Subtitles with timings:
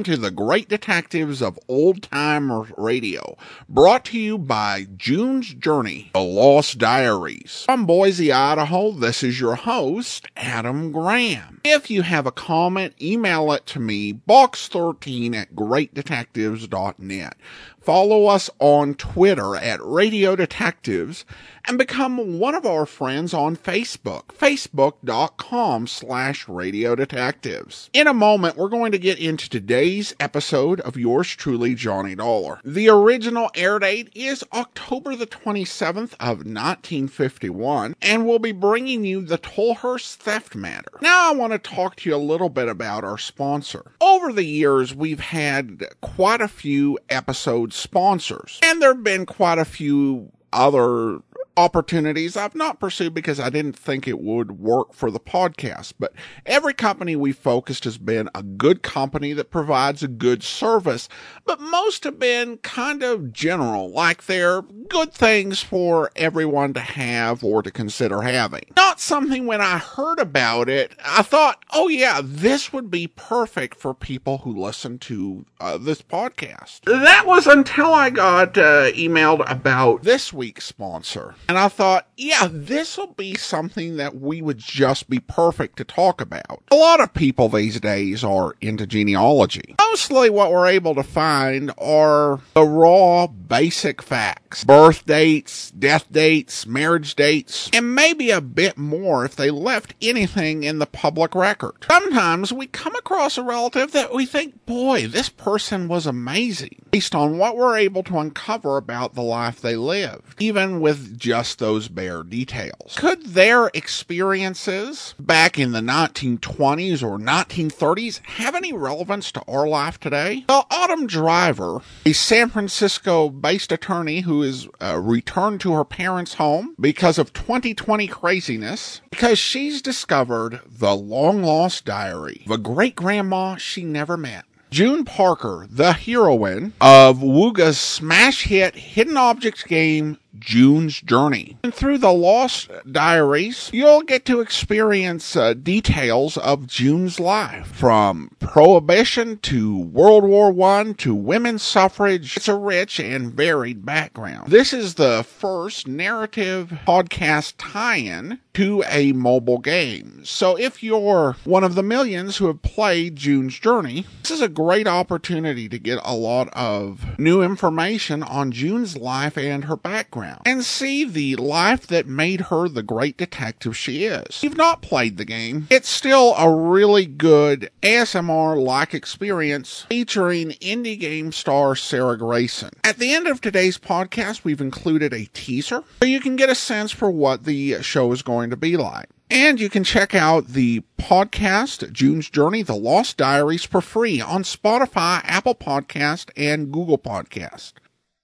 [0.00, 3.36] Welcome to the Great Detectives of Old Time Radio,
[3.68, 7.64] brought to you by June's Journey, The Lost Diaries.
[7.66, 11.60] From Boise, Idaho, this is your host, Adam Graham.
[11.64, 17.36] If you have a comment, email it to me, box13 at greatdetectives.net.
[17.82, 21.26] Follow us on Twitter at Radio Detectives
[21.66, 27.90] and become one of our friends on Facebook, facebook.com slash Radio Detectives.
[27.92, 32.60] In a moment, we're going to get into today's episode of yours truly, Johnny Dollar.
[32.64, 39.22] The original air date is October the 27th of 1951, and we'll be bringing you
[39.22, 40.90] the Tolhurst theft matter.
[41.00, 43.92] Now I want to talk to you a little bit about our sponsor.
[44.00, 49.58] Over the years, we've had quite a few episode sponsors, and there have been quite
[49.58, 51.20] a few other
[51.60, 55.92] opportunities I've not pursued because I didn't think it would work for the podcast.
[55.98, 56.12] But
[56.46, 61.08] every company we focused has been a good company that provides a good service,
[61.44, 67.44] but most have been kind of general, like they're good things for everyone to have
[67.44, 68.64] or to consider having.
[68.76, 73.78] Not something when I heard about it, I thought, oh yeah, this would be perfect
[73.78, 76.80] for people who listen to uh, this podcast.
[76.84, 81.34] That was until I got uh, emailed about this week's sponsor.
[81.50, 85.84] And I thought, yeah, this will be something that we would just be perfect to
[85.84, 86.62] talk about.
[86.70, 89.74] A lot of people these days are into genealogy.
[89.78, 94.64] Mostly what we're able to find are the raw, basic facts.
[94.64, 100.62] Birth dates, death dates, marriage dates, and maybe a bit more if they left anything
[100.64, 101.84] in the public record.
[101.90, 107.14] Sometimes we come across a relative that we think, boy, this person was amazing, based
[107.14, 111.88] on what we're able to uncover about the life they lived, even with just those
[111.88, 112.94] bare details.
[112.96, 119.98] Could their experiences back in the 1920s or 1930s have any relevance to our life
[119.98, 120.44] today?
[120.48, 126.34] Well, Autumn Driver, a San Francisco based attorney who is uh, returned to her parents'
[126.34, 132.96] home because of 2020 craziness, because she's discovered the long lost diary of a great
[132.96, 134.44] grandma she never met.
[134.70, 141.58] June Parker, the heroine of Wooga's smash hit hidden objects game June's Journey.
[141.62, 148.30] And through the Lost Diaries, you'll get to experience uh, details of June's life from
[148.38, 152.36] Prohibition to World War I to women's suffrage.
[152.36, 154.50] It's a rich and varied background.
[154.50, 160.22] This is the first narrative podcast tie in to a mobile game.
[160.24, 164.48] So if you're one of the millions who have played June's Journey, this is a
[164.48, 170.29] great opportunity to get a lot of new information on June's life and her background
[170.44, 174.42] and see the life that made her the great detective she is.
[174.42, 180.98] You've not played the game, it's still a really good ASMR like experience featuring indie
[180.98, 182.70] game star Sarah Grayson.
[182.84, 186.54] At the end of today's podcast, we've included a teaser so you can get a
[186.54, 189.08] sense for what the show is going to be like.
[189.32, 194.42] And you can check out the podcast, June's Journey, The Lost Diaries, for free on
[194.42, 197.74] Spotify, Apple Podcast, and Google Podcast.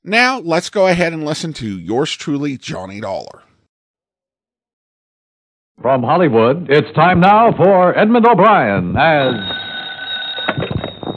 [0.08, 3.42] Now, let's go ahead and listen to yours truly, Johnny Dollar.
[5.82, 9.34] From Hollywood, it's time now for Edmond O'Brien as.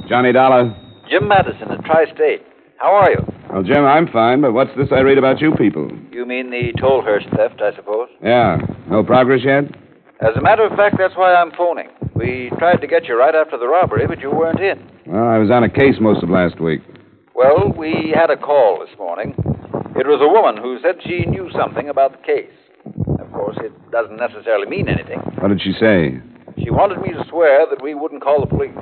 [0.09, 0.75] Johnny Dollar.
[1.07, 2.41] Jim Madison at Tri State.
[2.77, 3.19] How are you?
[3.53, 5.88] Well, Jim, I'm fine, but what's this I read about you people?
[6.11, 8.09] You mean the Tolhurst theft, I suppose?
[8.23, 8.57] Yeah.
[8.89, 9.66] No progress yet?
[10.19, 11.89] As a matter of fact, that's why I'm phoning.
[12.16, 14.83] We tried to get you right after the robbery, but you weren't in.
[15.06, 16.81] Well, I was on a case most of last week.
[17.39, 19.33] Well, we had a call this morning.
[19.95, 22.51] It was a woman who said she knew something about the case.
[23.15, 25.19] Of course, it doesn't necessarily mean anything.
[25.39, 26.19] What did she say?
[26.62, 28.75] She wanted me to swear that we wouldn't call the police.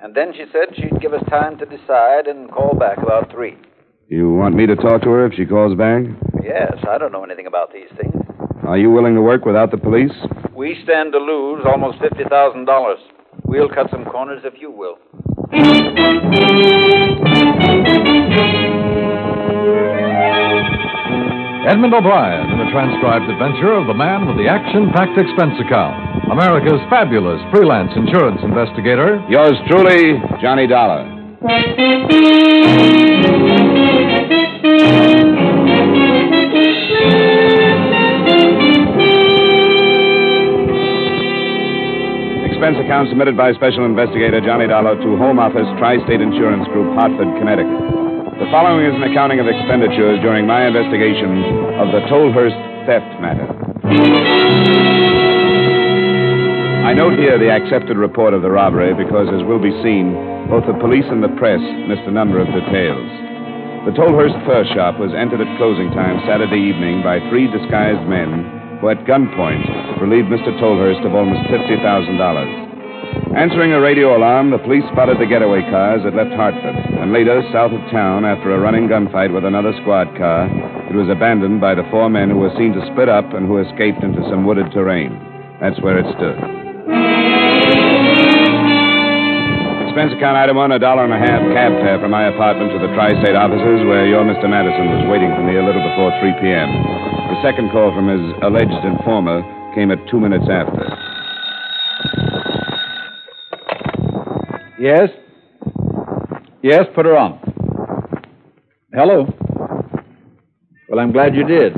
[0.00, 3.58] And then she said she'd give us time to decide and call back about three.
[4.06, 6.06] You want me to talk to her if she calls back?
[6.40, 8.14] Yes, I don't know anything about these things.
[8.62, 10.14] Are you willing to work without the police?
[10.54, 12.62] We stand to lose almost $50,000.
[13.42, 14.98] We'll cut some corners if you will.
[21.68, 26.30] Edmond O'Brien in a transcribed adventure of the man with the action packed expense account.
[26.30, 29.24] America's fabulous freelance insurance investigator.
[29.30, 31.16] Yours truly, Johnny Dollar.
[42.68, 46.92] Expense account submitted by Special Investigator Johnny Dollar to Home Office Tri State Insurance Group,
[46.92, 47.64] Hartford, Connecticut.
[48.36, 53.48] The following is an accounting of expenditures during my investigation of the Tolhurst theft matter.
[56.84, 60.12] I note here the accepted report of the robbery because, as will be seen,
[60.52, 63.08] Both the police and the press missed a number of details.
[63.88, 68.57] The Tolhurst fur shop was entered at closing time Saturday evening by three disguised men
[68.80, 70.54] who, at gunpoint, relieved Mr.
[70.60, 72.68] Tolhurst of almost $50,000.
[73.36, 76.76] Answering a radio alarm, the police spotted the getaway cars that left Hartford.
[76.98, 80.48] And later, south of town, after a running gunfight with another squad car,
[80.88, 83.58] it was abandoned by the four men who were seen to split up and who
[83.60, 85.12] escaped into some wooded terrain.
[85.60, 86.36] That's where it stood.
[89.88, 92.78] Expense account item one, a dollar and a half cab fare from my apartment to
[92.78, 94.48] the tri-state offices where your Mr.
[94.48, 96.70] Madison was waiting for me a little before 3 p.m.
[97.42, 99.42] Second call from his alleged informer
[99.74, 100.84] came at two minutes after.
[104.80, 105.08] Yes?
[106.62, 107.38] Yes, put her on.
[108.92, 109.26] Hello?
[110.88, 111.74] Well, I'm glad you did.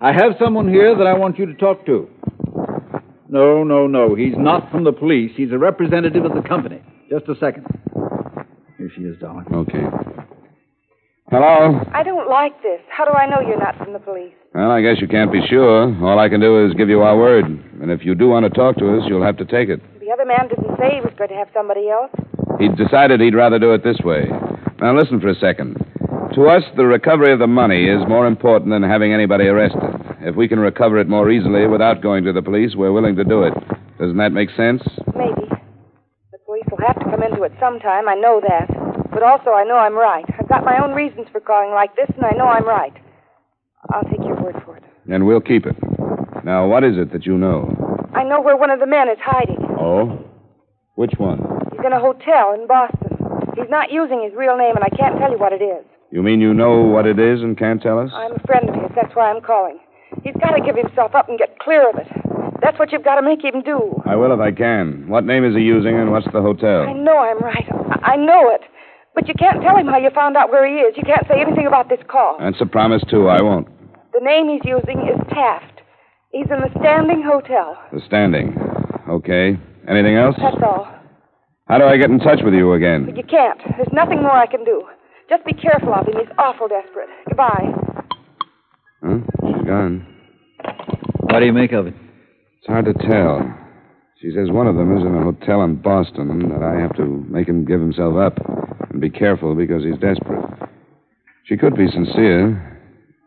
[0.00, 2.08] I have someone here that I want you to talk to.
[3.28, 4.14] No, no, no.
[4.14, 5.32] He's not from the police.
[5.36, 6.80] He's a representative of the company.
[7.10, 7.66] Just a second.
[8.78, 9.46] Here she is, darling.
[9.52, 9.82] Okay.
[11.34, 11.82] Hello?
[11.92, 12.78] I don't like this.
[12.88, 14.30] How do I know you're not from the police?
[14.54, 15.90] Well, I guess you can't be sure.
[16.06, 17.44] All I can do is give you our word.
[17.82, 19.82] And if you do want to talk to us, you'll have to take it.
[19.98, 22.12] The other man didn't say he was going to have somebody else.
[22.60, 24.30] He decided he'd rather do it this way.
[24.78, 25.74] Now, listen for a second.
[26.38, 29.90] To us, the recovery of the money is more important than having anybody arrested.
[30.20, 33.24] If we can recover it more easily without going to the police, we're willing to
[33.24, 33.54] do it.
[33.98, 34.86] Doesn't that make sense?
[35.18, 35.50] Maybe.
[36.30, 38.08] The police will have to come into it sometime.
[38.08, 38.83] I know that.
[39.14, 40.24] But also, I know I'm right.
[40.38, 42.92] I've got my own reasons for calling like this, and I know I'm right.
[43.94, 44.82] I'll take your word for it.
[45.08, 45.76] And we'll keep it.
[46.44, 47.70] Now, what is it that you know?
[48.12, 49.62] I know where one of the men is hiding.
[49.78, 50.18] Oh?
[50.96, 51.38] Which one?
[51.70, 53.14] He's in a hotel in Boston.
[53.54, 55.86] He's not using his real name, and I can't tell you what it is.
[56.10, 58.10] You mean you know what it is and can't tell us?
[58.12, 58.90] I'm a friend of his.
[58.96, 59.78] That's why I'm calling.
[60.24, 62.06] He's got to give himself up and get clear of it.
[62.62, 64.02] That's what you've got to make him do.
[64.06, 65.06] I will if I can.
[65.08, 66.82] What name is he using and what's the hotel?
[66.88, 67.66] I know I'm right.
[68.02, 68.62] I I know it.
[69.14, 70.96] But you can't tell him how you found out where he is.
[70.96, 72.36] You can't say anything about this call.
[72.40, 73.28] That's a promise, too.
[73.28, 73.68] I won't.
[74.12, 75.82] The name he's using is Taft.
[76.32, 77.78] He's in the Standing Hotel.
[77.92, 78.56] The standing.
[79.08, 79.56] Okay.
[79.88, 80.34] Anything else?
[80.38, 80.88] That's all.
[81.68, 83.06] How do I get in touch with you again?
[83.06, 83.58] But you can't.
[83.76, 84.82] There's nothing more I can do.
[85.30, 86.14] Just be careful of him.
[86.18, 87.08] He's awful desperate.
[87.26, 87.72] Goodbye.
[89.02, 89.18] Huh?
[89.46, 90.06] She's gone.
[91.20, 91.94] What do you make of it?
[92.58, 93.40] It's hard to tell.
[94.24, 96.96] She says one of them is in a hotel in Boston and that I have
[96.96, 98.38] to make him give himself up
[98.88, 100.40] and be careful because he's desperate.
[101.44, 102.80] She could be sincere.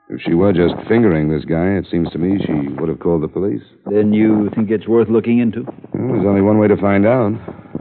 [0.09, 3.21] If she were just fingering this guy, it seems to me she would have called
[3.21, 3.61] the police.
[3.85, 5.65] Then you think it's worth looking into?
[5.93, 7.33] Well, there's only one way to find out.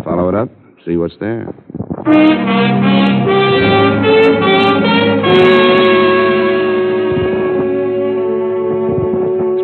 [0.05, 0.51] Follow it up,
[0.85, 1.47] see what's there.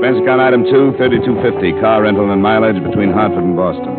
[0.02, 3.94] Expense account item two, 3250, car rental and mileage between Hartford and Boston.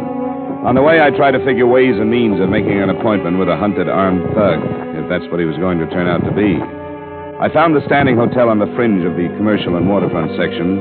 [0.67, 3.47] On the way, I tried to figure ways and means of making an appointment with
[3.47, 4.59] a hunted armed thug,
[4.99, 6.59] if that's what he was going to turn out to be.
[7.39, 10.75] I found the Standing Hotel on the fringe of the commercial and waterfront section,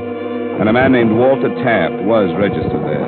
[0.59, 3.07] and a man named Walter Taft was registered there.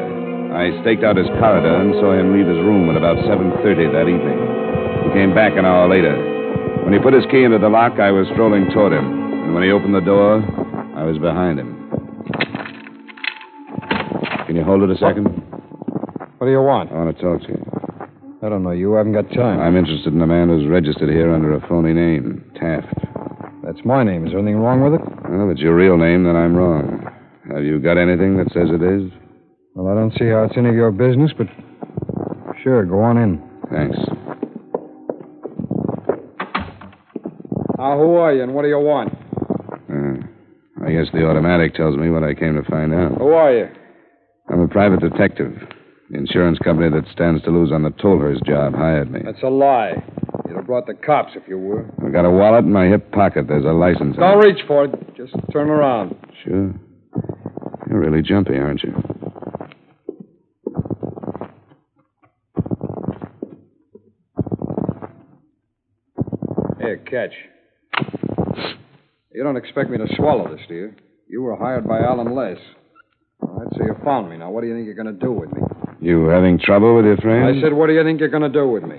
[0.55, 4.07] I staked out his corridor and saw him leave his room at about 7.30 that
[4.07, 4.39] evening.
[5.03, 6.15] He came back an hour later.
[6.87, 9.03] When he put his key into the lock, I was strolling toward him.
[9.03, 10.39] And when he opened the door,
[10.95, 11.74] I was behind him.
[14.45, 15.25] Can you hold it a second?
[16.37, 16.91] What do you want?
[16.91, 17.65] I want to talk to you.
[18.43, 18.71] I don't know.
[18.71, 19.59] You I haven't got time.
[19.59, 22.93] I'm interested in a man who's registered here under a phony name, Taft.
[23.63, 24.25] That's my name.
[24.25, 25.01] Is there anything wrong with it?
[25.01, 27.09] Well, if it's your real name, then I'm wrong.
[27.51, 29.11] Have you got anything that says it is?
[29.73, 31.47] Well, I don't see how it's any of your business, but
[32.61, 33.41] sure, go on in.
[33.71, 33.97] Thanks.
[37.79, 39.13] Now, who are you and what do you want?
[39.89, 43.17] Uh, I guess the automatic tells me what I came to find out.
[43.17, 43.69] Who are you?
[44.49, 45.53] I'm a private detective.
[46.09, 49.21] The insurance company that stands to lose on the Tolhurst job hired me.
[49.25, 49.93] That's a lie.
[50.47, 51.89] You'd have brought the cops if you were.
[52.05, 53.47] I've got a wallet in my hip pocket.
[53.47, 54.15] There's a license.
[54.15, 55.17] in Don't reach for it.
[55.17, 56.15] Just turn around.
[56.43, 56.73] Sure.
[57.89, 58.93] You're really jumpy, aren't you?
[66.79, 67.33] Here, catch.
[69.33, 70.93] You don't expect me to swallow this, do you?
[71.27, 72.57] You were hired by Al and Les.
[73.41, 74.37] All right, so you found me.
[74.37, 75.61] Now, what do you think you're going to do with me?
[76.01, 77.57] You having trouble with your friend?
[77.57, 78.97] I said, what do you think you're going to do with me?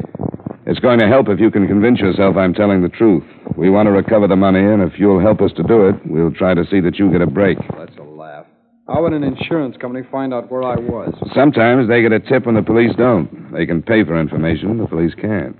[0.67, 3.23] It's going to help if you can convince yourself I'm telling the truth.
[3.57, 6.33] We want to recover the money, and if you'll help us to do it, we'll
[6.33, 7.57] try to see that you get a break.
[7.79, 8.47] That's a laugh.
[8.89, 11.15] How would an insurance company find out where I was?
[11.35, 13.53] Sometimes they get a tip when the police don't.
[13.53, 15.57] They can pay for information, the police can't.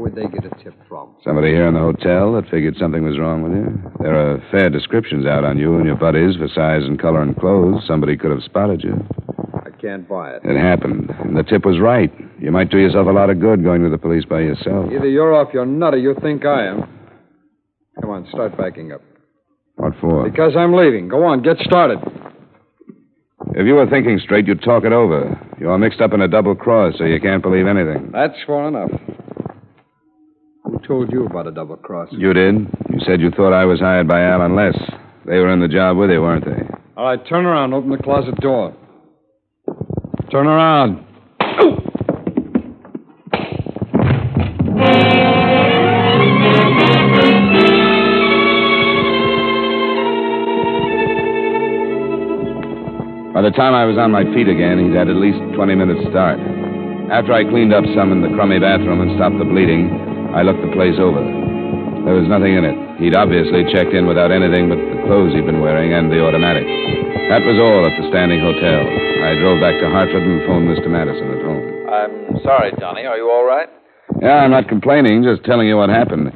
[0.00, 1.14] Would they get a tip from?
[1.22, 3.92] Somebody here in the hotel that figured something was wrong with you.
[4.00, 7.36] There are fair descriptions out on you and your buddies for size and color and
[7.36, 7.84] clothes.
[7.86, 8.94] Somebody could have spotted you.
[9.52, 10.40] I can't buy it.
[10.42, 12.10] It happened, and the tip was right.
[12.38, 14.86] You might do yourself a lot of good going to the police by yourself.
[14.90, 16.80] Either you're off your nut or you think I am.
[18.00, 19.02] Come on, start backing up.
[19.76, 20.24] What for?
[20.30, 21.08] Because I'm leaving.
[21.08, 21.98] Go on, get started.
[23.52, 25.36] If you were thinking straight, you'd talk it over.
[25.60, 28.10] You're mixed up in a double cross, so you can't believe anything.
[28.12, 28.90] That's far enough.
[30.64, 32.08] Who told you about a double cross?
[32.12, 32.54] You did.
[32.90, 34.76] You said you thought I was hired by Al and Les.
[35.26, 36.62] They were in the job with you, weren't they?
[36.96, 37.72] All right, turn around.
[37.72, 38.74] Open the closet door.
[40.30, 41.06] Turn around.
[53.32, 56.02] By the time I was on my feet again, he'd had at least 20 minutes
[56.10, 56.36] start.
[57.08, 59.88] After I cleaned up some in the crummy bathroom and stopped the bleeding,
[60.34, 61.22] I looked the place over.
[62.06, 62.76] There was nothing in it.
[63.02, 66.64] He'd obviously checked in without anything but the clothes he'd been wearing and the automatic.
[67.28, 68.86] That was all at the Standing Hotel.
[69.26, 70.88] I drove back to Hartford and phoned Mr.
[70.88, 71.62] Madison at home.
[71.90, 73.04] I'm sorry, Johnny.
[73.04, 73.68] Are you all right?
[74.22, 76.32] Yeah, I'm not complaining, just telling you what happened.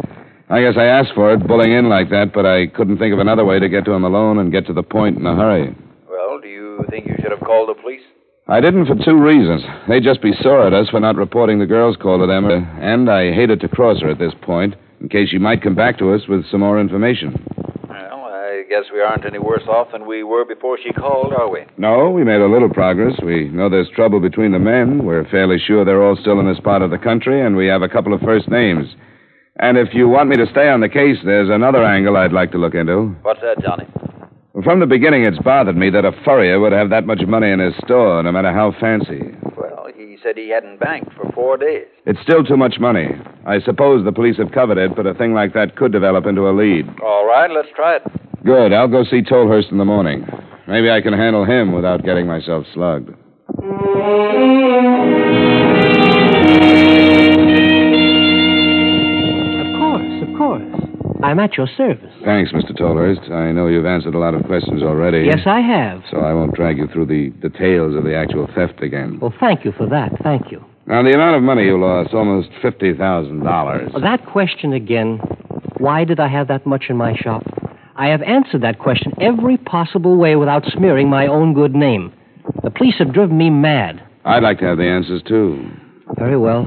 [0.50, 3.18] I guess I asked for it, bullying in like that, but I couldn't think of
[3.18, 5.74] another way to get to him alone and get to the point in a hurry.
[6.08, 8.02] Well, do you think you should have called the police?
[8.46, 9.62] I didn't for two reasons.
[9.88, 13.10] They'd just be sore at us for not reporting the girl's call to them, and
[13.10, 16.12] I hated to cross her at this point, in case she might come back to
[16.12, 17.42] us with some more information.
[17.88, 21.50] Well, I guess we aren't any worse off than we were before she called, are
[21.50, 21.60] we?
[21.78, 23.18] No, we made a little progress.
[23.24, 25.06] We know there's trouble between the men.
[25.06, 27.80] We're fairly sure they're all still in this part of the country, and we have
[27.80, 28.88] a couple of first names.
[29.56, 32.52] And if you want me to stay on the case, there's another angle I'd like
[32.52, 33.16] to look into.
[33.22, 33.86] What's that, Johnny?
[34.62, 37.58] From the beginning, it's bothered me that a furrier would have that much money in
[37.58, 39.34] his store, no matter how fancy.
[39.56, 41.87] Well, he said he hadn't banked for four days.
[42.06, 43.08] It's still too much money.
[43.44, 46.49] I suppose the police have covered it, but a thing like that could develop into
[46.49, 46.87] a lead.
[47.02, 48.02] All right, let's try it.
[48.44, 48.73] Good.
[48.73, 50.25] I'll go see Tolhurst in the morning.
[50.68, 53.11] Maybe I can handle him without getting myself slugged.
[61.25, 62.12] I'm at your service.
[62.23, 62.78] Thanks, Mr.
[62.78, 63.31] Tolhurst.
[63.31, 65.25] I know you've answered a lot of questions already.
[65.25, 66.02] Yes, I have.
[66.11, 69.19] So I won't drag you through the details of the actual theft again.
[69.21, 70.12] Well, thank you for that.
[70.23, 70.62] Thank you.
[70.87, 74.02] Now, the amount of money you lost, almost $50,000.
[74.02, 75.19] That question again.
[75.78, 77.43] Why did I have that much in my shop?
[77.97, 82.12] I have answered that question every possible way without smearing my own good name.
[82.62, 84.02] The police have driven me mad.
[84.26, 85.71] I'd like to have the answers, too.
[86.19, 86.66] Very well.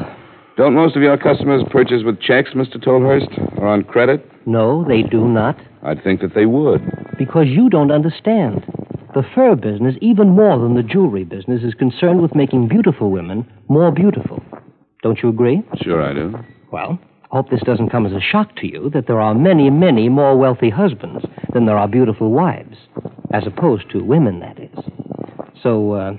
[0.58, 2.84] Don't most of your customers purchase with checks, Mr.
[2.84, 3.30] Tolhurst?
[3.60, 4.26] Or on credit?
[4.48, 5.56] No, they do not.
[5.84, 6.82] I'd think that they would.
[7.20, 8.66] Because you don't understand.
[9.14, 13.48] The fur business, even more than the jewelry business, is concerned with making beautiful women
[13.70, 14.42] more beautiful.
[15.04, 15.62] Don't you agree?
[15.84, 16.34] Sure, I do.
[16.72, 16.98] Well,
[17.32, 20.10] I hope this doesn't come as a shock to you that there are many, many
[20.10, 21.24] more wealthy husbands
[21.54, 22.78] than there are beautiful wives,
[23.32, 24.86] as opposed to women, that is.
[25.62, 26.14] So, uh,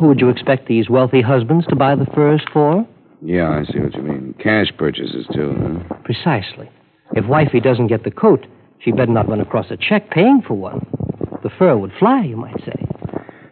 [0.00, 2.86] who would you expect these wealthy husbands to buy the furs for?
[3.24, 4.34] Yeah, I see what you mean.
[4.38, 5.96] Cash purchases, too, huh?
[6.04, 6.70] Precisely.
[7.12, 8.46] If wifey doesn't get the coat,
[8.80, 10.86] she better not run across a check paying for one.
[11.42, 12.86] The fur would fly, you might say.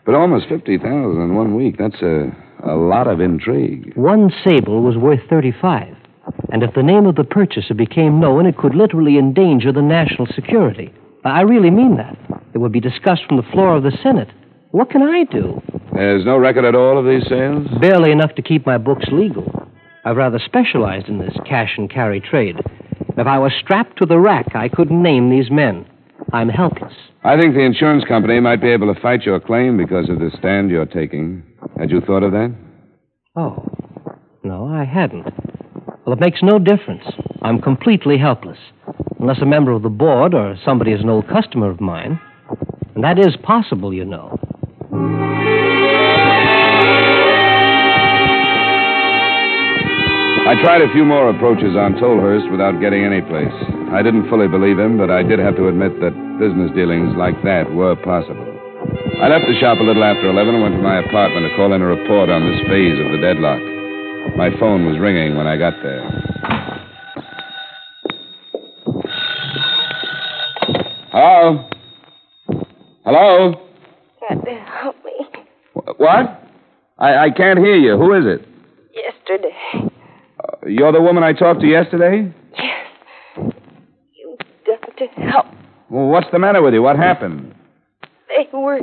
[0.05, 1.79] But almost 50000 in one week.
[1.79, 2.31] That's a,
[2.65, 3.93] a lot of intrigue.
[3.97, 5.97] One sable was worth 35.
[6.53, 10.27] And if the name of the purchaser became known, it could literally endanger the national
[10.35, 10.93] security.
[11.25, 12.17] I really mean that.
[12.53, 14.29] It would be discussed from the floor of the Senate.
[14.73, 15.63] What can I do?
[15.93, 17.67] There's no record at all of these sales?
[17.81, 19.62] Barely enough to keep my books legal.
[20.05, 22.57] I've rather specialized in this cash and carry trade.
[23.17, 25.87] If I were strapped to the rack, I couldn't name these men.
[26.33, 26.95] I'm helpless.
[27.25, 30.31] I think the insurance company might be able to fight your claim because of the
[30.39, 31.45] stand you're taking.
[31.79, 32.55] Had you thought of that?
[33.37, 33.69] Oh.
[34.43, 35.27] No, I hadn't.
[36.05, 37.05] Well, it makes no difference.
[37.43, 38.59] I'm completely helpless.
[39.21, 42.21] Unless a member of the board or somebody is an old customer of mine.
[42.97, 44.37] And that is possible, you know.
[50.43, 53.55] I tried a few more approaches on Tolhurst without getting any place.
[53.95, 56.11] I didn't fully believe him, but I did have to admit that
[56.43, 58.43] business dealings like that were possible.
[59.23, 61.73] I left the shop a little after 11 and went to my apartment to call
[61.73, 63.63] in a report on this phase of the deadlock.
[64.37, 66.03] My phone was ringing when I got there.
[71.15, 71.71] Hello?
[73.05, 73.55] Hello?
[74.27, 75.13] Can't help me.
[75.99, 76.43] What?
[76.99, 77.97] I, I can't hear you.
[77.97, 78.49] Who is it?
[78.93, 79.93] Yesterday.
[80.67, 82.33] You're the woman I talked to yesterday?
[82.57, 83.53] Yes.
[84.15, 85.47] You got to help.
[85.91, 86.83] Well, what's the matter with you?
[86.83, 87.55] What happened?
[88.29, 88.79] They were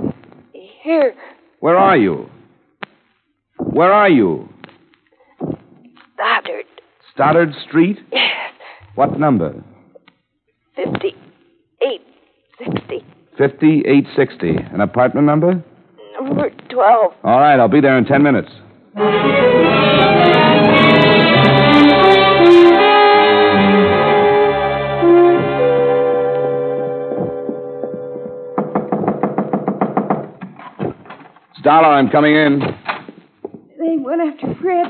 [0.84, 1.14] here.
[1.60, 2.30] Where are you?
[3.58, 4.50] Where are you?
[6.14, 6.66] Stoddard.
[7.14, 7.98] Stoddard Street?
[8.12, 8.30] Yes.
[8.96, 9.64] What number?
[10.76, 12.02] 58.
[12.58, 13.06] 60.
[13.38, 14.50] 5860.
[14.74, 15.64] An apartment number?
[16.20, 17.14] Number 12.
[17.24, 18.50] All right, I'll be there in ten minutes.
[31.64, 32.60] Dollar, I'm coming in.
[33.80, 34.88] They went after Fred.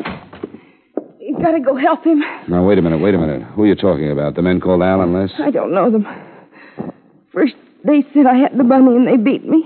[1.19, 2.21] You've got to go help him.
[2.47, 3.43] Now, wait a minute, wait a minute.
[3.55, 4.35] Who are you talking about?
[4.35, 5.29] The men called Al and Les?
[5.39, 6.05] I don't know them.
[7.33, 7.53] First,
[7.85, 9.63] they said I had the money and they beat me.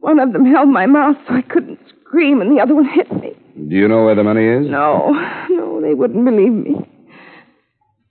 [0.00, 3.10] One of them held my mouth so I couldn't scream, and the other one hit
[3.12, 3.32] me.
[3.68, 4.70] Do you know where the money is?
[4.70, 5.10] No,
[5.50, 6.76] no, they wouldn't believe me.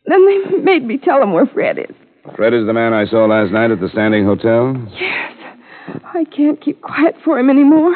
[0.06, 1.96] Then they made me tell them where Fred is.
[2.36, 4.76] Fred is the man I saw last night at the Standing Hotel?
[5.00, 5.35] Yes.
[6.04, 7.96] I can't keep quiet for him anymore.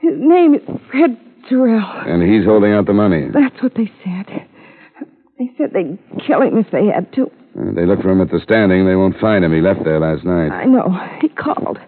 [0.00, 1.18] His name is Fred
[1.50, 2.08] Sorrell.
[2.08, 3.28] And he's holding out the money.
[3.32, 4.48] That's what they said.
[5.38, 7.30] They said they'd kill him if they had to.
[7.58, 8.86] Uh, they looked for him at the Standing.
[8.86, 9.52] They won't find him.
[9.52, 10.50] He left there last night.
[10.52, 10.88] I know.
[11.20, 11.78] He called.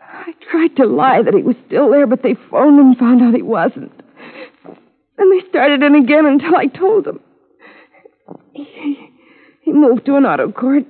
[0.00, 3.34] I tried to lie that he was still there, but they phoned and found out
[3.34, 3.92] he wasn't.
[5.16, 7.20] Then they started in again until I told them.
[8.52, 9.10] He,
[9.62, 10.84] he moved to an auto court,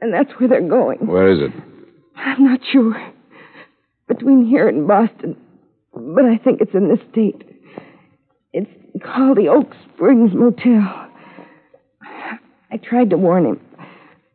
[0.00, 0.98] and that's where they're going.
[1.06, 1.52] Where is it?
[2.16, 2.94] I'm not sure.
[4.08, 5.36] Between here and Boston.
[5.94, 7.42] But I think it's in the state.
[8.52, 8.70] It's
[9.04, 11.08] called the Oak Springs Motel.
[12.70, 13.60] I tried to warn him.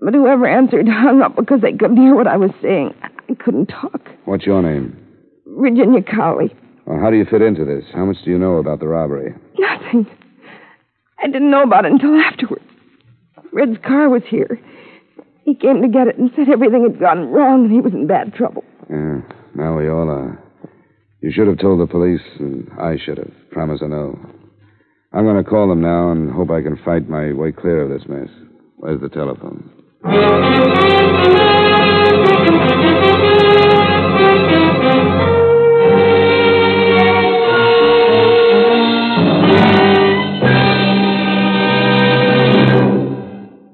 [0.01, 2.93] But whoever answered hung up because they couldn't hear what I was saying.
[3.03, 4.01] I couldn't talk.
[4.25, 4.97] What's your name?
[5.45, 6.55] Virginia Cowley.
[6.85, 7.83] Well, how do you fit into this?
[7.93, 9.33] How much do you know about the robbery?
[9.57, 10.07] Nothing.
[11.21, 12.63] I didn't know about it until afterwards.
[13.51, 14.59] Fred's car was here.
[15.43, 18.07] He came to get it and said everything had gone wrong and he was in
[18.07, 18.63] bad trouble.
[18.89, 19.21] Yeah,
[19.59, 20.41] now we all are.
[21.21, 23.31] You should have told the police, and I should have.
[23.51, 24.17] Promise I know.
[25.11, 27.89] I'm going to call them now and hope I can fight my way clear of
[27.89, 28.29] this mess.
[28.77, 29.69] Where's the telephone?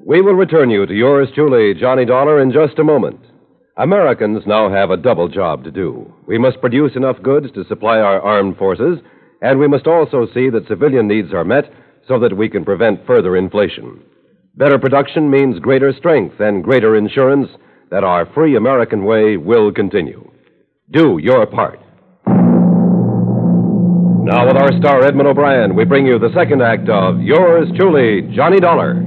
[0.08, 3.20] We will return you to yours truly, Johnny Dollar, in just a moment.
[3.78, 6.14] Americans now have a double job to do.
[6.28, 9.00] We must produce enough goods to supply our armed forces,
[9.42, 11.66] and we must also see that civilian needs are met
[12.08, 14.02] so that we can prevent further inflation.
[14.56, 17.50] Better production means greater strength and greater insurance
[17.92, 20.32] that our free American way will continue.
[20.92, 21.82] Do your part.
[24.24, 28.22] Now, with our star Edmond O'Brien, we bring you the second act of Yours Truly,
[28.34, 29.04] Johnny Dollar.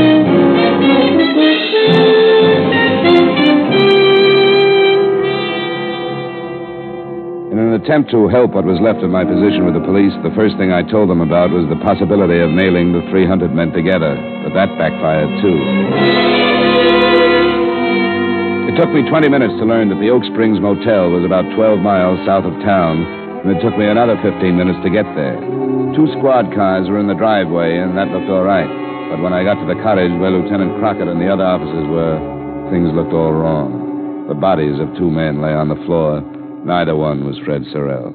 [7.84, 10.72] attempt to help what was left of my position with the police, the first thing
[10.72, 14.72] I told them about was the possibility of nailing the 300 men together, but that
[14.80, 15.60] backfired too.
[18.72, 21.84] It took me 20 minutes to learn that the Oak Springs Motel was about 12
[21.84, 23.04] miles south of town,
[23.44, 25.36] and it took me another 15 minutes to get there.
[25.92, 28.70] Two squad cars were in the driveway, and that looked all right.
[29.12, 32.16] But when I got to the cottage where Lieutenant Crockett and the other officers were,
[32.72, 34.24] things looked all wrong.
[34.24, 36.24] The bodies of two men lay on the floor.
[36.64, 38.14] Neither one was Fred Sorrell.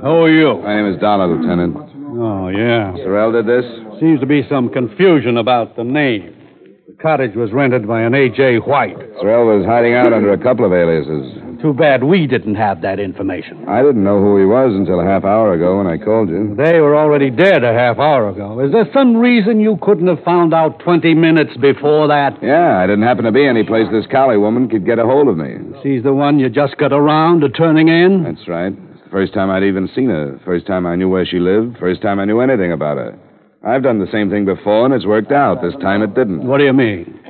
[0.00, 0.60] Who are you?
[0.62, 1.76] My name is Dollar, Lieutenant.
[2.18, 2.92] Oh, yeah.
[2.98, 3.64] Sorrell did this?
[4.00, 6.34] Seems to be some confusion about the name.
[6.88, 8.58] The cottage was rented by an A.J.
[8.58, 8.98] White.
[9.22, 11.51] Sorrell was hiding out under a couple of aliases.
[11.62, 13.68] Too bad we didn't have that information.
[13.68, 16.56] I didn't know who he was until a half hour ago when I called you.
[16.56, 18.58] They were already dead a half hour ago.
[18.58, 22.42] Is there some reason you couldn't have found out 20 minutes before that?
[22.42, 25.28] Yeah, I didn't happen to be any place this Cowley woman could get a hold
[25.28, 25.54] of me.
[25.84, 28.24] She's the one you just got around to turning in?
[28.24, 28.72] That's right.
[28.72, 30.40] It's the first time I'd even seen her.
[30.44, 31.78] First time I knew where she lived.
[31.78, 33.16] First time I knew anything about her.
[33.64, 35.62] I've done the same thing before, and it's worked out.
[35.62, 36.44] This time it didn't.
[36.44, 37.20] What do you mean?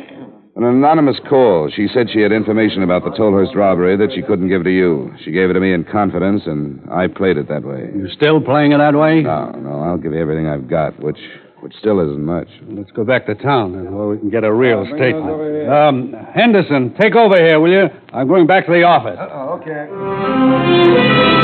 [0.55, 1.71] An anonymous call.
[1.75, 5.11] She said she had information about the Tolhurst robbery that she couldn't give to you.
[5.25, 7.89] She gave it to me in confidence, and I played it that way.
[7.97, 9.23] You're still playing it that way?
[9.23, 11.19] No, no, I'll give you everything I've got, which
[11.61, 12.49] which still isn't much.
[12.69, 15.71] Let's go back to town then, where we can get a real statement.
[15.71, 17.89] Um, Henderson, take over here, will you?
[18.13, 19.17] I'm going back to the office.
[19.21, 21.42] Oh, okay.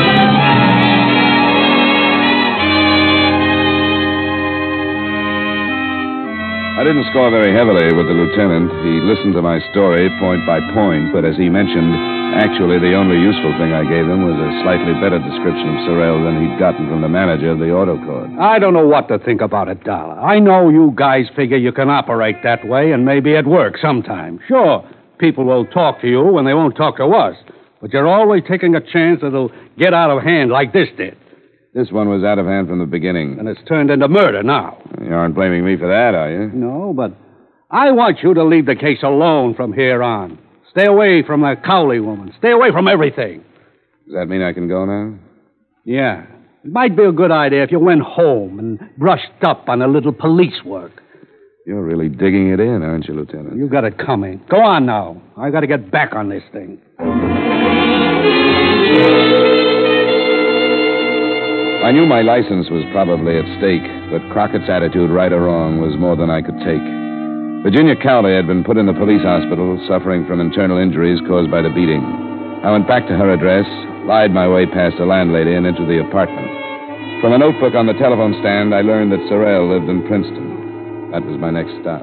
[6.78, 8.70] I didn't score very heavily with the lieutenant.
[8.86, 11.90] He listened to my story point by point, but as he mentioned,
[12.38, 16.22] actually the only useful thing I gave him was a slightly better description of Sorrell
[16.22, 18.30] than he'd gotten from the manager of the auto court.
[18.38, 20.22] I don't know what to think about it, Dollar.
[20.22, 24.38] I know you guys figure you can operate that way, and maybe it works sometime.
[24.46, 24.88] Sure,
[25.18, 27.34] people will talk to you when they won't talk to us.
[27.82, 31.18] But you're always taking a chance that it'll get out of hand like this did.
[31.78, 33.38] This one was out of hand from the beginning.
[33.38, 34.82] And it's turned into murder now.
[35.00, 36.50] You aren't blaming me for that, are you?
[36.52, 37.12] No, but
[37.70, 40.40] I want you to leave the case alone from here on.
[40.72, 42.34] Stay away from the Cowley woman.
[42.36, 43.44] Stay away from everything.
[44.06, 45.20] Does that mean I can go now?
[45.84, 46.26] Yeah.
[46.64, 49.86] It might be a good idea if you went home and brushed up on a
[49.86, 51.00] little police work.
[51.64, 53.56] You're really digging it in, aren't you, Lieutenant?
[53.56, 54.42] You got it coming.
[54.50, 55.22] Go on now.
[55.36, 56.80] I got to get back on this thing.
[61.78, 65.94] I knew my license was probably at stake, but Crockett's attitude, right or wrong, was
[65.96, 66.82] more than I could take.
[67.62, 71.62] Virginia Cowley had been put in the police hospital, suffering from internal injuries caused by
[71.62, 72.02] the beating.
[72.66, 73.64] I went back to her address,
[74.10, 76.50] lied my way past the landlady and into the apartment.
[77.22, 81.10] From a notebook on the telephone stand, I learned that Sorrell lived in Princeton.
[81.14, 82.02] That was my next stop.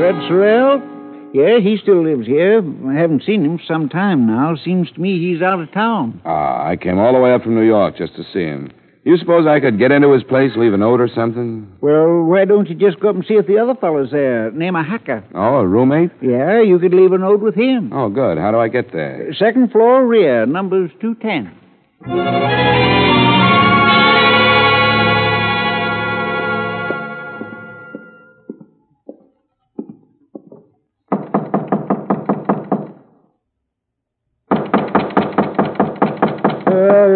[0.00, 0.99] Fred Sorrell?
[1.32, 2.60] Yeah, he still lives here.
[2.88, 4.56] I haven't seen him for some time now.
[4.64, 6.20] Seems to me he's out of town.
[6.24, 8.72] Ah, I came all the way up from New York just to see him.
[9.04, 11.72] You suppose I could get into his place, leave a note or something?
[11.80, 14.50] Well, why don't you just go up and see if the other fellow's there?
[14.50, 15.24] Name a Hacker.
[15.34, 16.10] Oh, a roommate?
[16.20, 17.92] Yeah, you could leave a note with him.
[17.94, 18.36] Oh, good.
[18.36, 19.32] How do I get there?
[19.38, 23.29] Second floor rear, number's 210.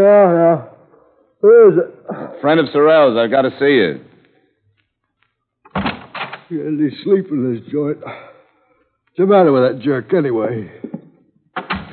[0.04, 0.64] Yeah, yeah, yeah.
[1.40, 2.40] Who is it?
[2.40, 3.16] Friend of Sorrell's.
[3.16, 4.00] I've got to see you.
[6.50, 7.98] Yeah, he's sleeping in this joint.
[8.04, 10.70] What's the matter with that jerk, anyway?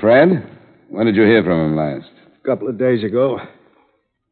[0.02, 0.48] Fred?
[0.90, 2.10] When did you hear from him last?
[2.44, 3.40] A couple of days ago.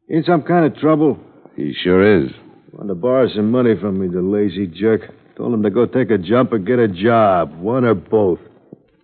[0.08, 1.18] In some kind of trouble.
[1.56, 2.30] He sure is.
[2.72, 5.02] Wanted to borrow some money from me, the lazy jerk.
[5.36, 8.40] Told him to go take a jump or get a job, one or both.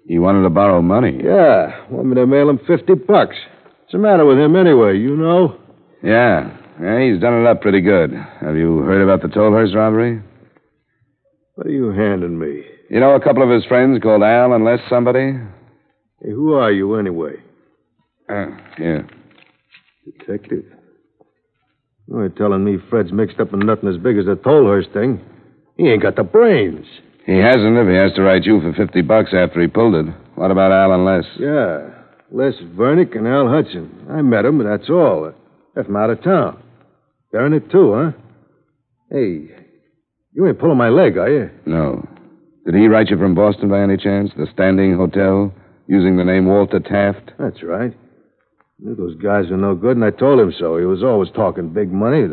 [0.06, 1.18] He wanted to borrow money.
[1.22, 3.36] Yeah, want me to mail him 50 bucks.
[3.87, 5.61] What's the matter with him anyway, you know?
[6.03, 6.51] Yeah.
[6.83, 8.11] Yeah, he's done it up pretty good.
[8.40, 10.20] Have you heard about the Tolhurst robbery?
[11.55, 12.62] What are you handing me?
[12.90, 15.35] You know a couple of his friends called Al and Les somebody?
[16.20, 17.35] Hey, who are you anyway?
[18.29, 18.46] Uh,
[18.77, 19.09] here.
[20.05, 20.64] Detective?
[22.09, 25.20] You ain't telling me Fred's mixed up in nothing as big as the Tolhurst thing.
[25.77, 26.87] He ain't got the brains.
[27.25, 30.12] He hasn't if he has to write you for 50 bucks after he pulled it.
[30.35, 31.25] What about Al and Les?
[31.38, 31.95] Yeah.
[32.37, 33.88] Les Vernick and Al Hudson.
[34.11, 35.33] I met 'em, but that's all.
[35.75, 36.59] Left 'em out of town.
[37.33, 38.12] They're in it, too, huh?
[39.11, 39.51] Hey,
[40.35, 41.49] you ain't pulling my leg, are you?
[41.64, 42.07] No.
[42.66, 44.35] Did he write you from Boston by any chance?
[44.35, 45.51] The Standing Hotel?
[45.88, 47.33] Using the name Walter Taft?
[47.38, 47.94] That's right.
[48.81, 50.77] Knew those guys were no good, and I told him so.
[50.77, 52.29] He was always talking big money.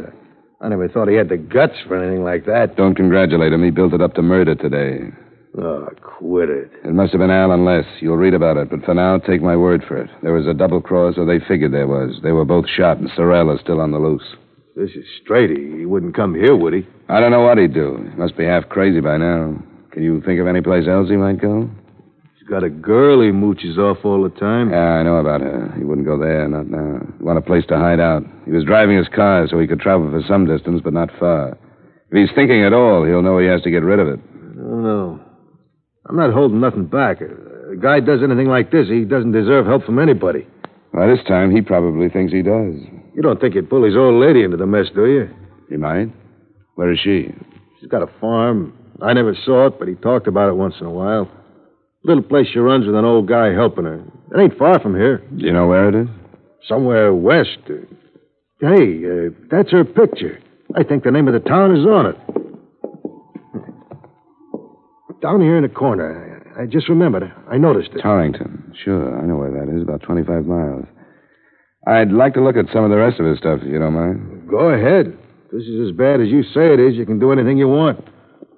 [0.60, 2.76] I never thought he had the guts for anything like that.
[2.76, 3.64] Don't congratulate him.
[3.64, 5.14] He built it up to murder today.
[5.58, 6.72] Oh, quit it.
[6.84, 7.86] It must have been Al Les.
[8.00, 10.10] You'll read about it, but for now, take my word for it.
[10.24, 12.20] There was a double cross, or they figured there was.
[12.24, 14.36] They were both shot, and Sorrell is still on the loose.
[14.76, 15.52] This is straight.
[15.52, 16.88] He, wouldn't come here, would he?
[17.08, 17.98] I don't know what he'd do.
[18.12, 19.62] He must be half crazy by now.
[19.92, 21.70] Can you think of any place else he might go?
[22.40, 24.72] He's got a girl he mooches off all the time.
[24.72, 25.72] Yeah, I know about her.
[25.78, 27.06] He wouldn't go there, not now.
[27.20, 28.24] He want a place to hide out.
[28.46, 31.56] He was driving his car so he could travel for some distance, but not far.
[32.10, 34.20] If he's thinking at all, he'll know he has to get rid of it.
[34.20, 35.23] I don't know.
[36.08, 37.22] I'm not holding nothing back.
[37.22, 40.46] A guy does anything like this, he doesn't deserve help from anybody.
[40.94, 42.76] By this time, he probably thinks he does.
[43.16, 45.30] You don't think he'd pull his old lady into the mess, do you?
[45.70, 46.10] He might.
[46.76, 47.34] Where is she?
[47.80, 48.74] She's got a farm.
[49.02, 51.30] I never saw it, but he talked about it once in a while.
[52.04, 54.04] Little place she runs with an old guy helping her.
[54.36, 55.18] It ain't far from here.
[55.36, 56.08] Do you know where it is?
[56.68, 57.58] Somewhere west.
[58.60, 60.40] Hey, uh, that's her picture.
[60.76, 62.43] I think the name of the town is on it.
[65.24, 66.44] Down here in the corner.
[66.60, 67.32] I, just remembered.
[67.50, 68.02] I noticed it.
[68.02, 68.74] Torrington.
[68.84, 69.82] Sure, I know where that is.
[69.82, 70.84] About 25 miles.
[71.88, 73.94] I'd like to look at some of the rest of his stuff, if you don't
[73.94, 74.50] mind.
[74.50, 75.18] Go ahead.
[75.46, 77.70] If this is as bad as you say it is, you can do anything you
[77.70, 78.00] want.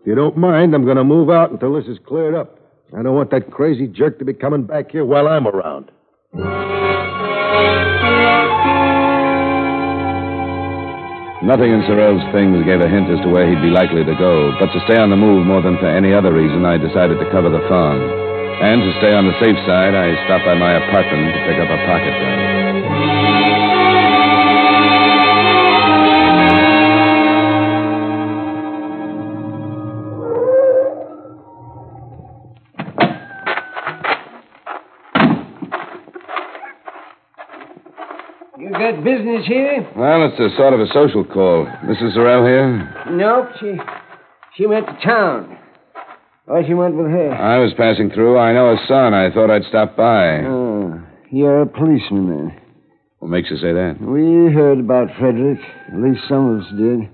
[0.01, 2.58] If you don't mind, I'm going to move out until this is cleared up.
[2.97, 5.91] I don't want that crazy jerk to be coming back here while I'm around.
[11.45, 14.49] Nothing in Sorrell's things gave a hint as to where he'd be likely to go,
[14.58, 17.29] but to stay on the move more than for any other reason, I decided to
[17.29, 18.01] cover the farm.
[18.01, 21.69] And to stay on the safe side, I stopped by my apartment to pick up
[21.69, 23.44] a pocket gun.
[38.91, 39.89] Got business here?
[39.95, 41.65] Well, it's a sort of a social call.
[41.85, 42.15] Mrs.
[42.15, 43.15] Sorrell here?
[43.15, 43.49] Nope.
[43.59, 43.73] She
[44.57, 45.57] she went to town.
[46.47, 47.33] Or she went with her.
[47.33, 48.37] I was passing through.
[48.37, 49.13] I know her son.
[49.13, 50.45] I thought I'd stop by.
[50.45, 52.61] Oh, you're a policeman then.
[53.19, 53.97] What makes you say that?
[53.99, 55.59] We heard about Frederick.
[55.87, 57.09] At least some of us did.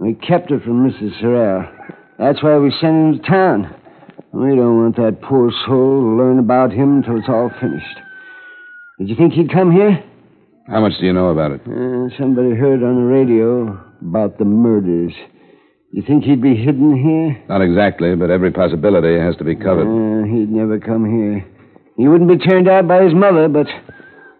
[0.00, 1.22] We kept it from Mrs.
[1.22, 1.70] Sorrell.
[2.18, 3.74] That's why we sent him to town.
[4.32, 7.98] We don't want that poor soul to learn about him until it's all finished.
[8.98, 10.02] Did you think he'd come here?
[10.68, 11.60] How much do you know about it?
[11.66, 15.12] Uh, somebody heard on the radio about the murders.
[15.92, 17.44] You think he'd be hidden here?
[17.48, 19.84] Not exactly, but every possibility has to be covered.
[19.90, 21.44] Uh, he'd never come here.
[21.96, 23.66] He wouldn't be turned out by his mother, but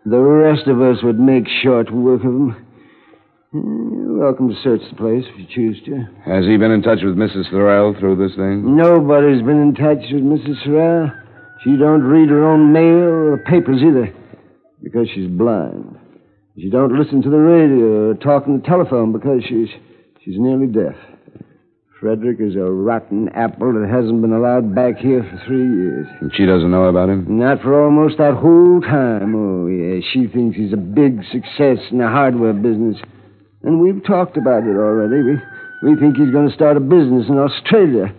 [0.06, 2.50] the rest of us would make short work of him.
[3.54, 6.06] Uh, You're welcome to search the place if you choose to.
[6.24, 7.52] Has he been in touch with Mrs.
[7.52, 8.76] Sorrell through this thing?
[8.76, 10.64] Nobody's been in touch with Mrs.
[10.64, 11.12] Sorrell.
[11.64, 14.14] She don't read her own mail or the papers either,
[14.82, 15.98] because she's blind.
[16.56, 19.68] She don't listen to the radio or talk on the telephone because she's
[20.24, 20.96] she's nearly deaf.
[22.02, 26.08] Frederick is a rotten apple that hasn't been allowed back here for three years.
[26.20, 27.38] And she doesn't know about him?
[27.38, 29.36] Not for almost that whole time.
[29.38, 30.02] Oh, yeah.
[30.12, 32.96] She thinks he's a big success in the hardware business.
[33.62, 35.22] And we've talked about it already.
[35.22, 38.12] We, we think he's going to start a business in Australia.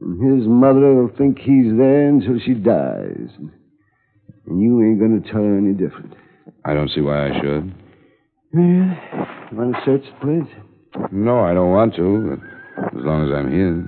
[0.00, 3.28] And his mother will think he's there until she dies.
[4.48, 6.14] And you ain't going to tell her any different.
[6.64, 7.74] I don't see why I should.
[8.54, 8.96] Yeah.
[9.50, 11.10] You want to search the place?
[11.12, 13.84] No, I don't want to, but as long as I'm here.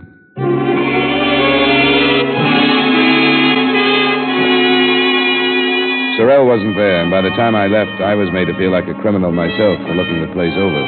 [6.17, 8.89] Sorrell wasn't there, and by the time I left, I was made to feel like
[8.89, 10.83] a criminal myself for looking the place over.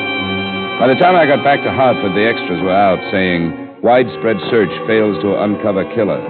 [0.81, 4.73] By the time I got back to Hartford, the extras were out saying, widespread search
[4.89, 6.21] fails to uncover killer.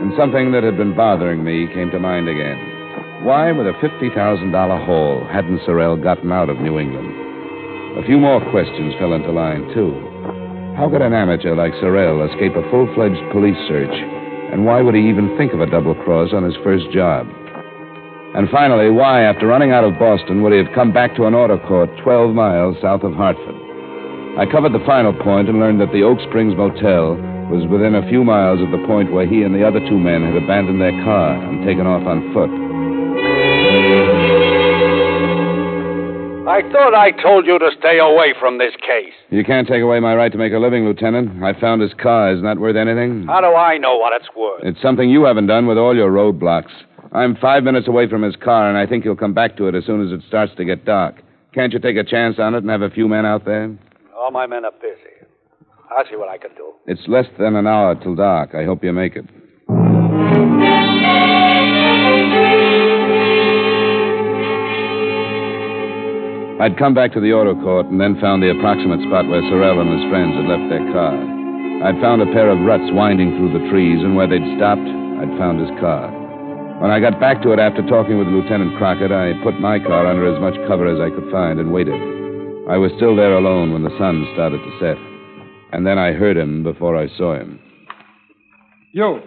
[0.00, 2.71] And something that had been bothering me came to mind again.
[3.22, 4.10] Why, with a $50,000
[4.84, 7.06] haul, hadn't Sorrell gotten out of New England?
[7.96, 9.94] A few more questions fell into line, too.
[10.74, 13.94] How could an amateur like Sorrell escape a full fledged police search?
[14.50, 17.30] And why would he even think of a double cross on his first job?
[18.34, 21.34] And finally, why, after running out of Boston, would he have come back to an
[21.34, 23.54] auto court 12 miles south of Hartford?
[24.34, 27.14] I covered the final point and learned that the Oak Springs Motel
[27.54, 30.26] was within a few miles of the point where he and the other two men
[30.26, 32.61] had abandoned their car and taken off on foot.
[36.62, 39.12] I thought I told you to stay away from this case.
[39.30, 41.42] You can't take away my right to make a living, Lieutenant.
[41.42, 42.32] I found his car.
[42.32, 43.26] Isn't that worth anything?
[43.26, 44.62] How do I know what it's worth?
[44.62, 46.70] It's something you haven't done with all your roadblocks.
[47.10, 49.74] I'm five minutes away from his car, and I think he'll come back to it
[49.74, 51.16] as soon as it starts to get dark.
[51.52, 53.76] Can't you take a chance on it and have a few men out there?
[54.16, 55.28] All my men are busy.
[55.90, 56.72] I'll see what I can do.
[56.86, 58.54] It's less than an hour till dark.
[58.54, 59.26] I hope you make it.
[66.62, 69.82] I'd come back to the auto court and then found the approximate spot where Sorrell
[69.82, 71.10] and his friends had left their car.
[71.82, 75.34] I'd found a pair of ruts winding through the trees, and where they'd stopped, I'd
[75.42, 76.06] found his car.
[76.78, 80.06] When I got back to it after talking with Lieutenant Crockett, I put my car
[80.06, 81.98] under as much cover as I could find and waited.
[82.70, 84.98] I was still there alone when the sun started to set.
[85.74, 87.58] And then I heard him before I saw him.
[88.92, 89.18] You.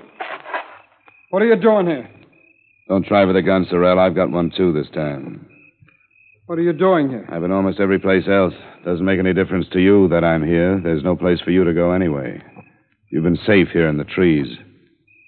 [1.32, 2.10] What are you doing here?
[2.88, 4.00] Don't try with a gun, Sorrell.
[4.00, 5.50] I've got one too this time.
[6.48, 7.28] What are you doing here?
[7.32, 8.54] I've been almost every place else.
[8.86, 10.80] Doesn't make any difference to you that I'm here.
[10.84, 12.40] There's no place for you to go anyway.
[13.10, 14.56] You've been safe here in the trees.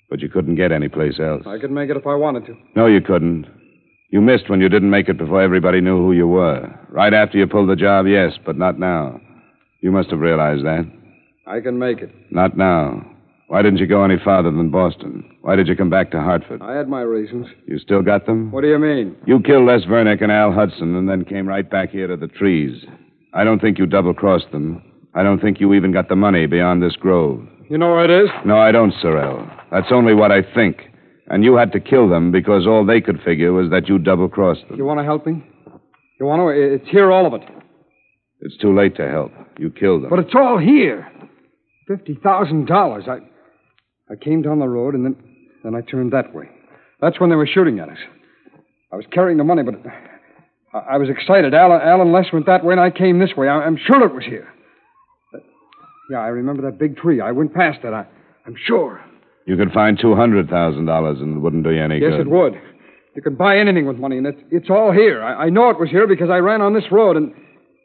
[0.09, 1.43] But you couldn't get any place else.
[1.47, 2.55] I could make it if I wanted to.
[2.75, 3.47] No, you couldn't.
[4.09, 6.69] You missed when you didn't make it before everybody knew who you were.
[6.89, 9.19] Right after you pulled the job, yes, but not now.
[9.81, 10.85] You must have realized that.
[11.47, 12.11] I can make it.
[12.31, 13.05] Not now.
[13.47, 15.37] Why didn't you go any farther than Boston?
[15.41, 16.61] Why did you come back to Hartford?
[16.61, 17.47] I had my reasons.
[17.65, 18.51] You still got them?
[18.51, 19.15] What do you mean?
[19.25, 22.27] You killed Les Vernick and Al Hudson and then came right back here to the
[22.27, 22.83] trees.
[23.33, 24.83] I don't think you double crossed them.
[25.15, 27.39] I don't think you even got the money beyond this grove.
[27.69, 28.29] You know where it is?
[28.45, 29.49] No, I don't, Sorrell.
[29.71, 30.81] That's only what I think.
[31.27, 34.27] And you had to kill them because all they could figure was that you double
[34.29, 34.77] crossed them.
[34.77, 35.43] You want to help me?
[36.19, 36.49] You want to?
[36.49, 37.47] It's here, all of it.
[38.41, 39.31] It's too late to help.
[39.57, 40.09] You killed them.
[40.09, 41.07] But it's all here.
[41.87, 43.05] Fifty thousand dollars.
[43.07, 43.19] I
[44.09, 45.15] I came down the road and then
[45.63, 46.49] then I turned that way.
[47.01, 47.97] That's when they were shooting at us.
[48.91, 49.75] I was carrying the money, but
[50.73, 51.53] I, I was excited.
[51.53, 53.47] Alan, Al and Les went that way, and I came this way.
[53.47, 54.47] I, am sure it was here.
[55.31, 55.41] But,
[56.09, 57.21] yeah, I remember that big tree.
[57.21, 57.93] I went past it.
[57.93, 58.05] I,
[58.45, 59.03] I'm sure.
[59.45, 62.17] You could find two hundred thousand dollars, and it wouldn't do you any yes, good.
[62.17, 62.53] Yes, it would.
[63.15, 65.23] You could buy anything with money, and it's it's all here.
[65.23, 67.33] I, I know it was here because I ran on this road, and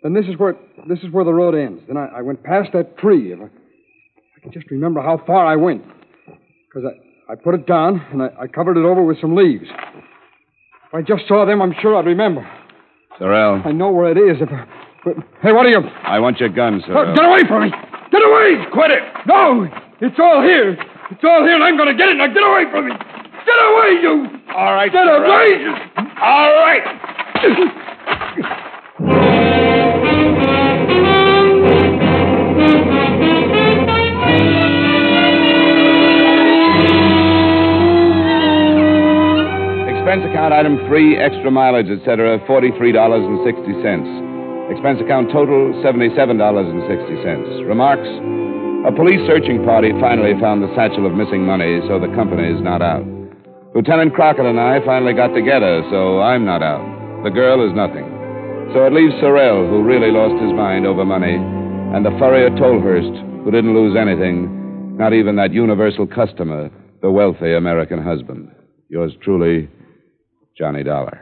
[0.02, 0.56] then this is where
[0.88, 1.82] this is where the road ends.
[1.86, 3.32] Then I, I went past that tree.
[3.32, 5.82] If I, I can just remember how far I went,
[6.72, 6.88] because
[7.28, 9.64] I, I put it down and I, I covered it over with some leaves.
[9.68, 12.48] If I just saw them, I'm sure I'd remember.
[13.20, 14.40] Sorrell, I know where it is.
[14.40, 14.66] If I,
[15.04, 15.80] but, hey, what are you?
[16.04, 17.14] I want your gun, Oh, Sorrell.
[17.16, 17.70] get away from me!
[18.10, 18.64] Get away!
[18.72, 19.02] Quit it!
[19.26, 19.66] No!
[20.00, 20.72] It's all here.
[21.10, 22.16] It's all here, and I'm going to get it.
[22.16, 22.92] Now get away from me!
[22.92, 24.26] Get away, you!
[24.54, 25.26] All right, Get Sorrell.
[25.28, 25.66] away!
[26.20, 27.88] All right.
[40.12, 44.68] Expense account item three, extra mileage, etc., $43.60.
[44.68, 47.64] Expense account total, $77.60.
[47.64, 48.04] Remarks
[48.84, 52.60] A police searching party finally found the satchel of missing money, so the company is
[52.60, 53.00] not out.
[53.74, 56.84] Lieutenant Crockett and I finally got together, so I'm not out.
[57.24, 58.04] The girl is nothing.
[58.76, 63.16] So it leaves Sorrell, who really lost his mind over money, and the furrier Tolhurst,
[63.44, 64.52] who didn't lose anything,
[64.98, 66.68] not even that universal customer,
[67.00, 68.50] the wealthy American husband.
[68.90, 69.70] Yours truly,
[70.62, 71.20] Johnny Dollar.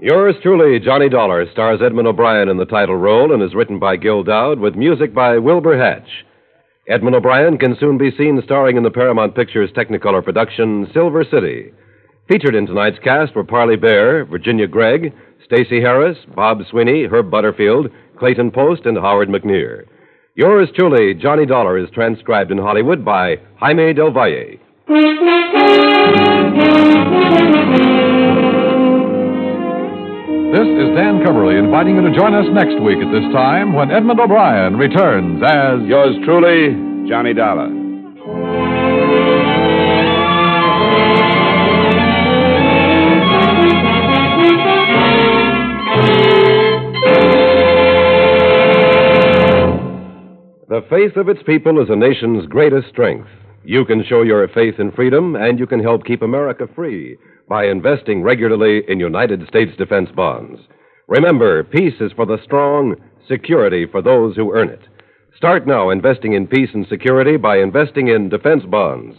[0.00, 3.94] Yours truly, Johnny Dollar, stars Edmond O'Brien in the title role and is written by
[3.94, 6.08] Gil Doud with music by Wilbur Hatch.
[6.88, 11.70] Edmond O'Brien can soon be seen starring in the Paramount Pictures Technicolor production Silver City.
[12.28, 15.12] Featured in tonight's cast were Parley Baer, Virginia Gregg,
[15.44, 19.86] Stacey Harris, Bob Sweeney, Herb Butterfield, Clayton Post, and Howard McNear.
[20.34, 24.56] Yours truly, Johnny Dollar, is transcribed in Hollywood by Jaime Del Valle.
[30.52, 33.90] This is Dan Cubberly inviting you to join us next week at this time when
[33.90, 35.80] Edmond O'Brien returns as.
[35.88, 38.61] Yours truly, Johnny Dollar.
[50.72, 53.28] The faith of its people is a nation's greatest strength.
[53.62, 57.66] You can show your faith in freedom, and you can help keep America free by
[57.66, 60.62] investing regularly in United States defense bonds.
[61.08, 62.96] Remember, peace is for the strong,
[63.28, 64.80] security for those who earn it.
[65.36, 69.14] Start now investing in peace and security by investing in defense bonds.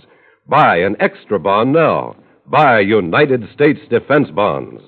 [0.48, 2.16] Buy an extra bond now.
[2.48, 4.82] Buy United States defense bonds.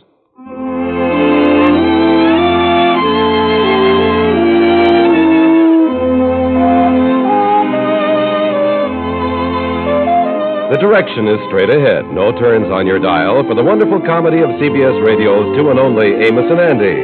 [10.75, 14.51] The direction is straight ahead, no turns on your dial for the wonderful comedy of
[14.59, 16.99] CBS Radio's two and only Amos and Andy.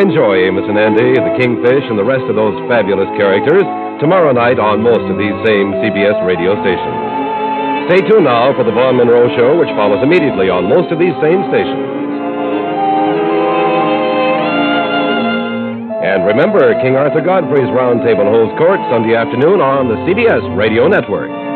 [0.00, 3.60] Enjoy Amos and Andy, the Kingfish, and the rest of those fabulous characters
[4.00, 7.92] tomorrow night on most of these same CBS radio stations.
[7.92, 11.12] Stay tuned now for the Vaughn Monroe Show, which follows immediately on most of these
[11.20, 11.92] same stations.
[16.08, 21.49] And remember, King Arthur Godfrey's Roundtable holds court Sunday afternoon on the CBS Radio Network.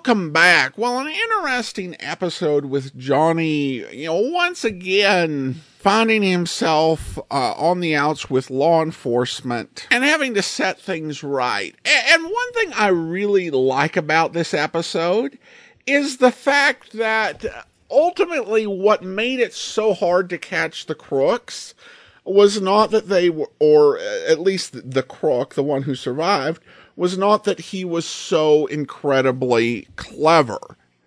[0.00, 0.78] Welcome back.
[0.78, 7.94] Well, an interesting episode with Johnny, you know, once again finding himself uh, on the
[7.94, 11.76] outs with law enforcement and having to set things right.
[11.84, 15.38] And one thing I really like about this episode
[15.86, 17.44] is the fact that
[17.90, 21.74] ultimately what made it so hard to catch the crooks
[22.24, 26.62] was not that they were, or at least the crook, the one who survived,
[26.96, 30.58] was not that he was so incredibly clever,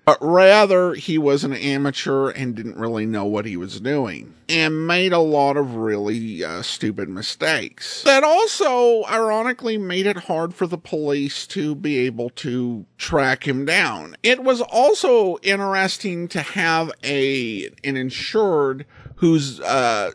[0.06, 4.86] but rather he was an amateur and didn't really know what he was doing and
[4.86, 8.04] made a lot of really uh, stupid mistakes.
[8.04, 13.66] That also, ironically, made it hard for the police to be able to track him
[13.66, 14.16] down.
[14.24, 20.12] It was also interesting to have a an insured who's uh,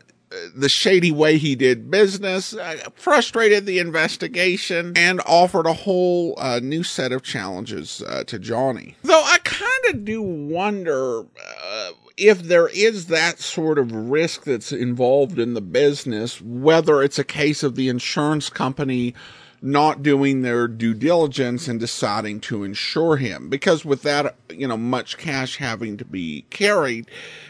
[0.55, 6.59] the shady way he did business, uh, frustrated the investigation, and offered a whole uh,
[6.61, 8.95] new set of challenges uh, to Johnny.
[9.03, 14.71] Though I kind of do wonder uh, if there is that sort of risk that's
[14.71, 19.15] involved in the business, whether it's a case of the insurance company
[19.61, 23.49] not doing their due diligence and deciding to insure him.
[23.49, 27.09] Because with that, you know, much cash having to be carried,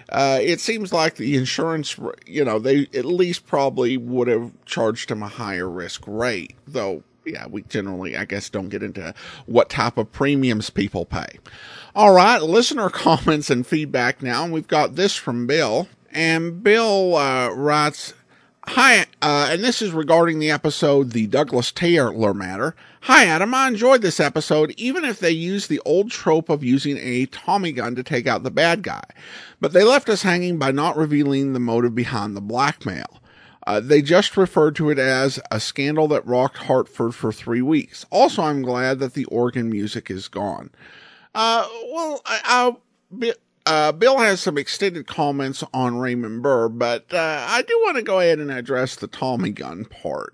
[0.10, 5.12] uh, it seems like the insurance, you know, they at least probably would have charged
[5.12, 6.55] him a higher risk rate.
[6.68, 9.14] Though, yeah, we generally, I guess, don't get into
[9.45, 11.39] what type of premiums people pay.
[11.95, 14.43] All right, listener comments and feedback now.
[14.43, 15.88] And we've got this from Bill.
[16.12, 18.16] And Bill uh, writes,
[18.74, 22.76] Hi, uh, and this is regarding the episode, The Douglas Taylor Matter.
[23.01, 23.51] Hi, Adam.
[23.55, 27.72] I enjoyed this episode, even if they used the old trope of using a Tommy
[27.72, 29.03] gun to take out the bad guy.
[29.59, 33.20] But they left us hanging by not revealing the motive behind the blackmail.
[33.65, 38.05] Uh, they just referred to it as a scandal that rocked Hartford for three weeks.
[38.11, 40.70] Also, I'm glad that the organ music is gone.
[41.34, 42.76] Uh, well, I,
[43.20, 43.34] I,
[43.70, 48.01] uh, Bill has some extended comments on Raymond Burr, but uh, I do want to
[48.03, 50.34] go ahead and address the Tommy gun part.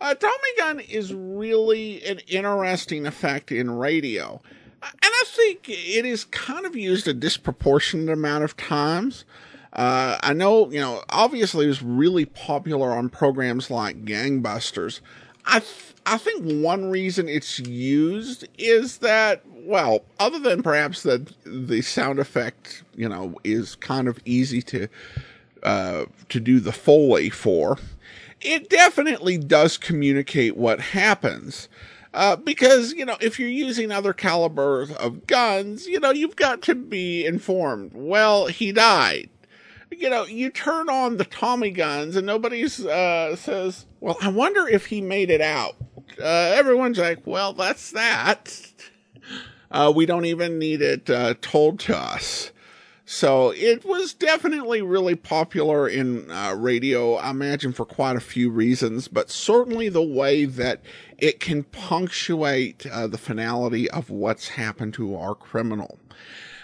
[0.00, 4.40] Uh, Tommy gun is really an interesting effect in radio,
[4.82, 9.26] and I think it is kind of used a disproportionate amount of times.
[9.74, 15.00] Uh, I know, you know, obviously it was really popular on programs like Gangbusters.
[15.46, 21.32] I th- I think one reason it's used is that well, other than perhaps that
[21.44, 24.88] the sound effect, you know, is kind of easy to
[25.62, 27.78] uh, to do the foley for,
[28.40, 31.68] it definitely does communicate what happens.
[32.12, 36.62] Uh, because you know, if you're using other calibers of guns, you know, you've got
[36.62, 37.92] to be informed.
[37.94, 39.28] Well, he died.
[39.90, 44.68] You know, you turn on the Tommy guns, and nobody uh, says, "Well, I wonder
[44.68, 45.76] if he made it out."
[46.18, 48.66] Uh, everyone's like, "Well, that's that."
[49.70, 52.50] Uh, we don't even need it uh, told to us.
[53.12, 58.50] So it was definitely really popular in uh, radio, I imagine for quite a few
[58.50, 60.80] reasons, but certainly the way that
[61.18, 65.98] it can punctuate uh, the finality of what's happened to our criminal.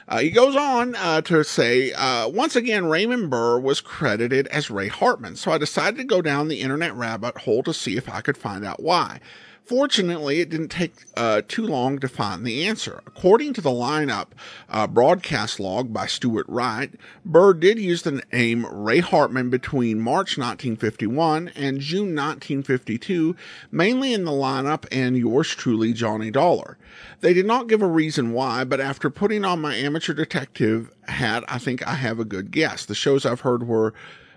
[0.09, 4.70] Uh, he goes on uh, to say, uh, once again, Raymond Burr was credited as
[4.70, 8.09] Ray Hartman, so I decided to go down the internet rabbit hole to see if
[8.09, 9.20] I could find out why.
[9.66, 13.00] Fortunately, it didn't take uh, too long to find the answer.
[13.04, 14.28] According to the lineup
[14.68, 16.92] uh, broadcast log by Stewart Wright,
[17.24, 23.34] Burr did use the name Ray Hartman between March 1951 and June 1952,
[23.72, 26.78] mainly in the lineup and yours truly, Johnny Dollar.
[27.20, 31.42] They did not give a reason why, but after putting on my amateur detective hat,
[31.48, 32.86] I think I have a good guess.
[32.86, 33.94] The shows I've heard were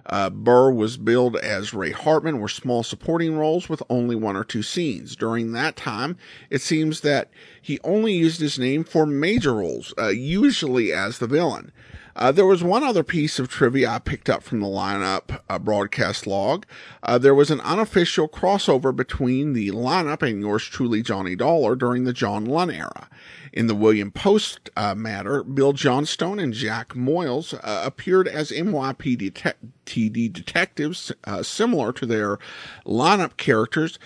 [0.10, 4.44] uh, Burr was billed as Ray Hartman, were small supporting roles with only one or
[4.44, 5.16] two scenes.
[5.16, 6.18] During that time,
[6.50, 7.30] it seems that
[7.62, 11.72] he only used his name for major roles, uh, usually as the villain.
[12.20, 15.58] Uh, there was one other piece of trivia I picked up from the lineup uh,
[15.58, 16.66] broadcast log.
[17.02, 22.04] Uh, there was an unofficial crossover between the lineup and yours truly, Johnny Dollar, during
[22.04, 23.08] the John Lund era.
[23.54, 30.34] In the William Post uh, matter, Bill Johnstone and Jack Moyles uh, appeared as NYPD
[30.34, 32.38] detectives, uh, similar to their
[32.86, 33.98] lineup characters,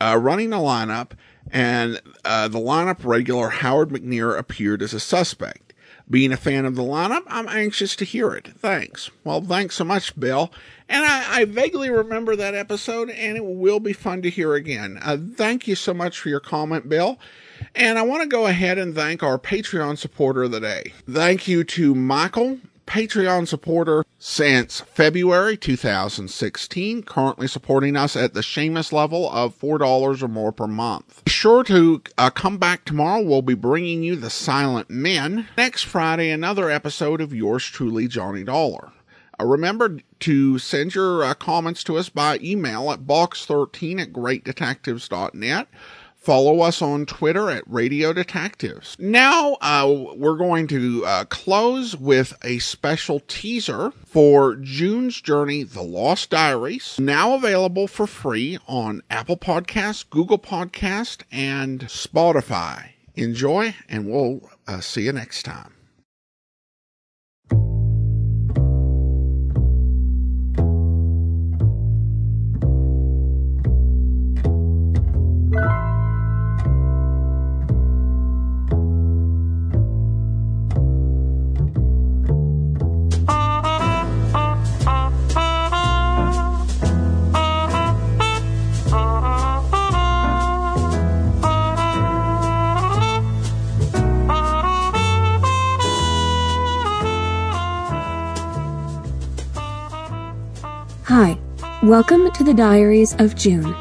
[0.00, 1.12] running a lineup,
[1.48, 1.94] and
[2.24, 5.71] the lineup regular Howard McNear appeared as a suspect.
[6.10, 8.48] Being a fan of the lineup, I'm anxious to hear it.
[8.58, 9.10] Thanks.
[9.24, 10.52] Well, thanks so much, Bill.
[10.88, 14.98] And I, I vaguely remember that episode, and it will be fun to hear again.
[15.00, 17.18] Uh, thank you so much for your comment, Bill.
[17.74, 20.92] And I want to go ahead and thank our Patreon supporter of the day.
[21.08, 28.92] Thank you to Michael, Patreon supporter since February 2016, currently supporting us at the Seamus
[28.92, 31.24] level of $4 or more per month.
[31.24, 33.22] Be sure to uh, come back tomorrow.
[33.22, 35.48] We'll be bringing you The Silent Men.
[35.56, 38.92] Next Friday, another episode of yours truly, Johnny Dollar.
[39.40, 45.68] Uh, remember to send your uh, comments to us by email at box13 at greatdetectives.net
[46.22, 48.96] Follow us on Twitter at Radio Detectives.
[48.96, 55.82] Now, uh, we're going to uh, close with a special teaser for June's Journey, The
[55.82, 62.90] Lost Diaries, now available for free on Apple Podcasts, Google Podcast, and Spotify.
[63.16, 65.74] Enjoy, and we'll uh, see you next time.
[101.14, 101.36] Hi,
[101.82, 103.74] welcome to the Diaries of June.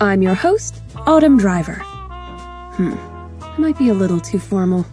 [0.00, 1.80] I'm your host, Autumn Driver.
[1.82, 2.94] Hmm,
[3.42, 4.86] I might be a little too formal.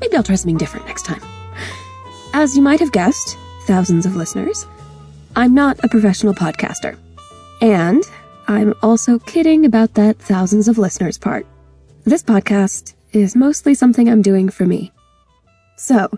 [0.00, 1.20] Maybe I'll try something different next time.
[2.32, 4.68] As you might have guessed, thousands of listeners,
[5.34, 6.96] I'm not a professional podcaster.
[7.60, 8.04] And
[8.46, 11.44] I'm also kidding about that thousands of listeners part.
[12.04, 14.92] This podcast is mostly something I'm doing for me.
[15.74, 16.08] So,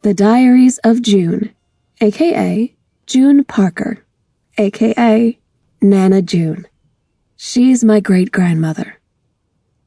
[0.00, 1.54] The Diaries of June,
[2.00, 2.74] aka
[3.04, 4.02] June Parker,
[4.58, 5.38] aka
[5.80, 6.66] Nana June.
[7.36, 9.00] She's my great grandmother.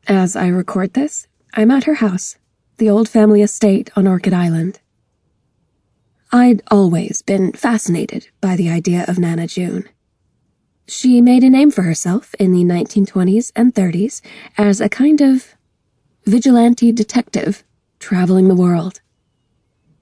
[0.08, 2.38] As I record this, I'm at her house,
[2.78, 4.80] the old family estate on Orchid Island.
[6.32, 9.88] I'd always been fascinated by the idea of Nana June.
[10.88, 14.22] She made a name for herself in the 1920s and 30s
[14.58, 15.56] as a kind of
[16.26, 17.64] vigilante detective
[18.00, 19.02] traveling the world.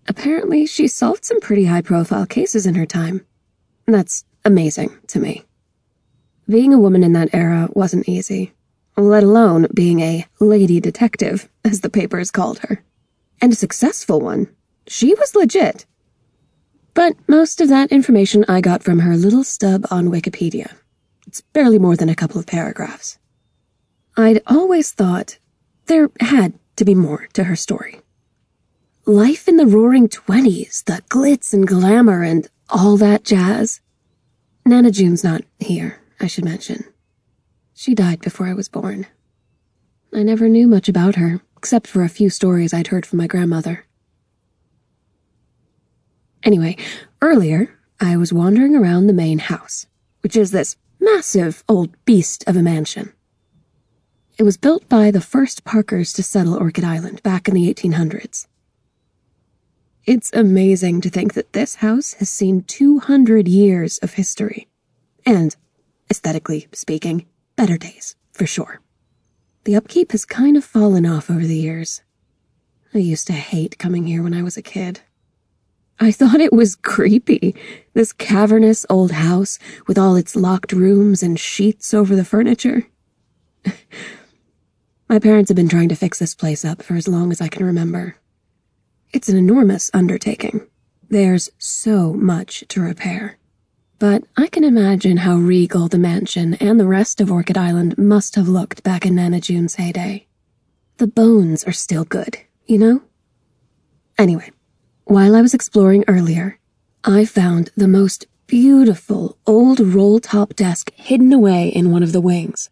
[0.08, 3.26] Apparently, she solved some pretty high profile cases in her time.
[3.86, 5.46] That's amazing to me.
[6.48, 8.54] Being a woman in that era wasn't easy,
[8.98, 12.84] let alone being a lady detective, as the papers called her.
[13.42, 14.50] And a successful one.
[14.88, 15.86] She was legit.
[16.94, 20.76] But most of that information I got from her little stub on Wikipedia.
[21.26, 23.18] It's barely more than a couple of paragraphs.
[24.16, 25.40] I'd always thought
[25.88, 28.02] there had to be more to her story.
[29.06, 33.82] Life in the roaring twenties, the glitz and glamour and all that jazz.
[34.66, 36.86] Nana June's not here, I should mention.
[37.74, 39.08] She died before I was born.
[40.14, 43.28] I never knew much about her, except for a few stories I'd heard from my
[43.28, 43.86] grandmother.
[46.44, 46.78] Anyway,
[47.22, 49.88] earlier, I was wandering around the main house,
[50.22, 53.12] which is this massive old beast of a mansion.
[54.38, 58.48] It was built by the first Parkers to settle Orchid Island back in the 1800s.
[60.06, 64.68] It's amazing to think that this house has seen 200 years of history.
[65.26, 65.56] And,
[66.12, 67.26] aesthetically speaking,
[67.56, 68.82] better days, for sure.
[69.64, 72.02] The upkeep has kind of fallen off over the years.
[72.94, 75.00] I used to hate coming here when I was a kid.
[76.02, 77.56] I thought it was creepy,
[77.94, 82.88] this cavernous old house with all its locked rooms and sheets over the furniture.
[85.08, 87.48] My parents have been trying to fix this place up for as long as I
[87.48, 88.18] can remember.
[89.14, 90.66] It's an enormous undertaking.
[91.08, 93.38] There's so much to repair.
[94.00, 98.34] But I can imagine how regal the mansion and the rest of Orchid Island must
[98.34, 100.26] have looked back in Nana June's heyday.
[100.98, 103.04] The bones are still good, you know?
[104.18, 104.50] Anyway,
[105.04, 106.58] while I was exploring earlier,
[107.04, 112.22] I found the most beautiful old roll top desk hidden away in one of the
[112.22, 112.72] wings.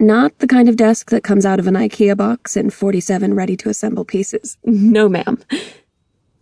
[0.00, 3.56] Not the kind of desk that comes out of an IKEA box in 47 ready
[3.58, 4.56] to assemble pieces.
[4.64, 5.38] No, ma'am.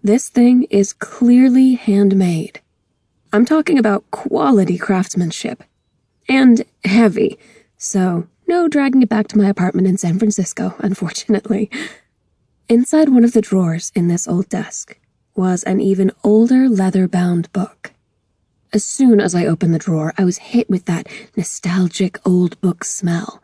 [0.02, 2.60] This thing is clearly handmade.
[3.32, 5.62] I'm talking about quality craftsmanship.
[6.28, 7.38] And heavy,
[7.76, 11.70] so no dragging it back to my apartment in San Francisco, unfortunately.
[12.68, 14.98] Inside one of the drawers in this old desk
[15.34, 17.92] was an even older leather bound book.
[18.72, 22.84] As soon as I opened the drawer, I was hit with that nostalgic old book
[22.84, 23.41] smell.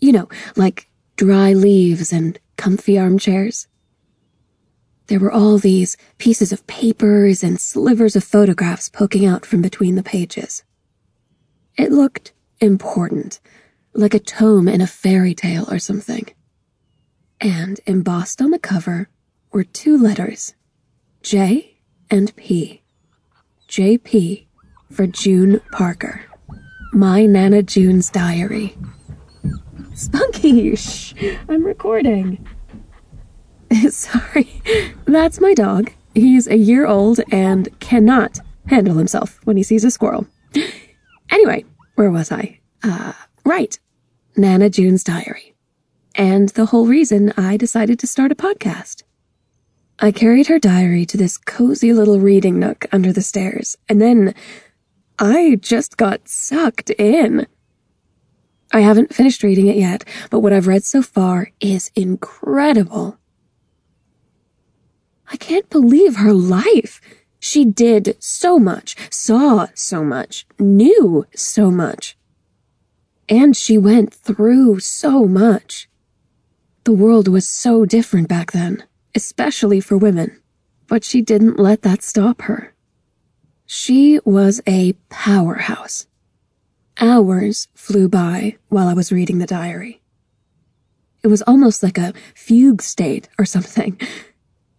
[0.00, 3.68] You know, like dry leaves and comfy armchairs.
[5.06, 9.96] There were all these pieces of papers and slivers of photographs poking out from between
[9.96, 10.62] the pages.
[11.76, 13.40] It looked important,
[13.92, 16.26] like a tome in a fairy tale or something.
[17.40, 19.08] And embossed on the cover
[19.52, 20.54] were two letters
[21.22, 21.78] J
[22.10, 22.82] and P.
[23.68, 24.46] JP
[24.90, 26.24] for June Parker.
[26.92, 28.76] My Nana June's diary.
[30.00, 31.12] Spunky, shh,
[31.46, 32.48] I'm recording.
[33.90, 34.48] Sorry,
[35.04, 35.92] that's my dog.
[36.14, 40.26] He's a year old and cannot handle himself when he sees a squirrel.
[41.28, 42.60] Anyway, where was I?
[42.82, 43.12] Uh,
[43.44, 43.78] right.
[44.38, 45.54] Nana June's diary.
[46.14, 49.02] And the whole reason I decided to start a podcast.
[49.98, 54.34] I carried her diary to this cozy little reading nook under the stairs, and then
[55.18, 57.46] I just got sucked in.
[58.72, 63.18] I haven't finished reading it yet, but what I've read so far is incredible.
[65.32, 67.00] I can't believe her life.
[67.38, 72.16] She did so much, saw so much, knew so much.
[73.28, 75.88] And she went through so much.
[76.84, 80.40] The world was so different back then especially for women,
[80.86, 82.74] but she didn't let that stop her.
[83.66, 86.06] She was a powerhouse.
[86.98, 90.00] Hours flew by while I was reading the diary.
[91.22, 93.98] It was almost like a fugue state or something.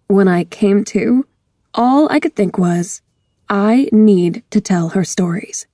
[0.07, 1.26] When I came to,
[1.74, 3.01] all I could think was,
[3.49, 5.68] I need to tell her stories.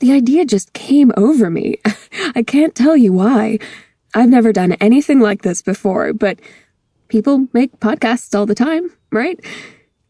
[0.00, 1.76] The idea just came over me.
[2.34, 3.58] I can't tell you why.
[4.14, 6.40] I've never done anything like this before, but
[7.08, 9.38] people make podcasts all the time, right?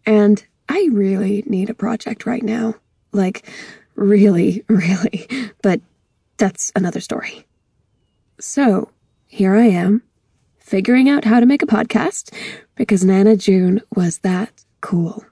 [0.06, 2.74] And I really need a project right now.
[3.12, 3.46] Like,
[3.98, 5.28] really, really.
[5.62, 5.80] But
[6.36, 7.46] that's another story.
[8.40, 8.90] So,
[9.26, 10.02] here I am,
[10.58, 12.32] figuring out how to make a podcast
[12.76, 15.24] because Nana June was that cool.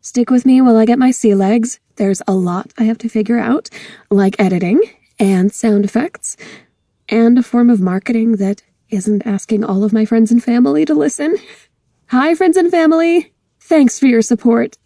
[0.00, 1.78] Stick with me while I get my sea legs.
[1.94, 3.70] There's a lot I have to figure out,
[4.10, 4.82] like editing
[5.20, 6.36] and sound effects,
[7.08, 10.94] and a form of marketing that isn't asking all of my friends and family to
[10.94, 11.36] listen.
[12.08, 13.32] Hi, friends and family.
[13.60, 14.76] Thanks for your support.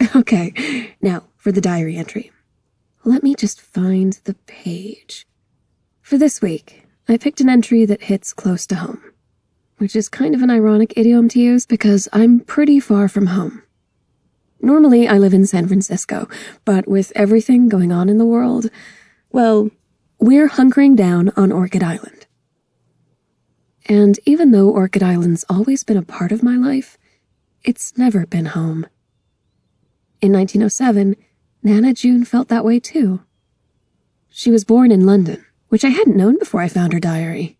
[0.14, 2.30] Okay, now for the diary entry.
[3.04, 5.26] Let me just find the page.
[6.02, 9.00] For this week, I picked an entry that hits close to home,
[9.78, 13.62] which is kind of an ironic idiom to use because I'm pretty far from home.
[14.60, 16.28] Normally, I live in San Francisco,
[16.64, 18.68] but with everything going on in the world,
[19.30, 19.70] well,
[20.18, 22.26] we're hunkering down on Orchid Island.
[23.86, 26.98] And even though Orchid Island's always been a part of my life,
[27.62, 28.86] it's never been home.
[30.20, 31.16] In 1907,
[31.62, 33.20] Nana June felt that way too.
[34.28, 37.58] She was born in London, which I hadn't known before I found her diary.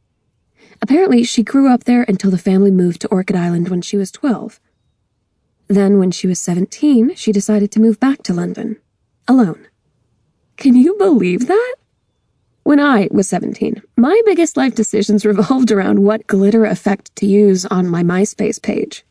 [0.81, 4.13] Apparently, she grew up there until the family moved to Orchid Island when she was
[4.13, 4.61] 12.
[5.67, 8.77] Then, when she was 17, she decided to move back to London,
[9.27, 9.67] alone.
[10.57, 11.75] Can you believe that?
[12.63, 17.67] When I was 17, my biggest life decisions revolved around what glitter effect to use
[17.67, 19.05] on my MySpace page.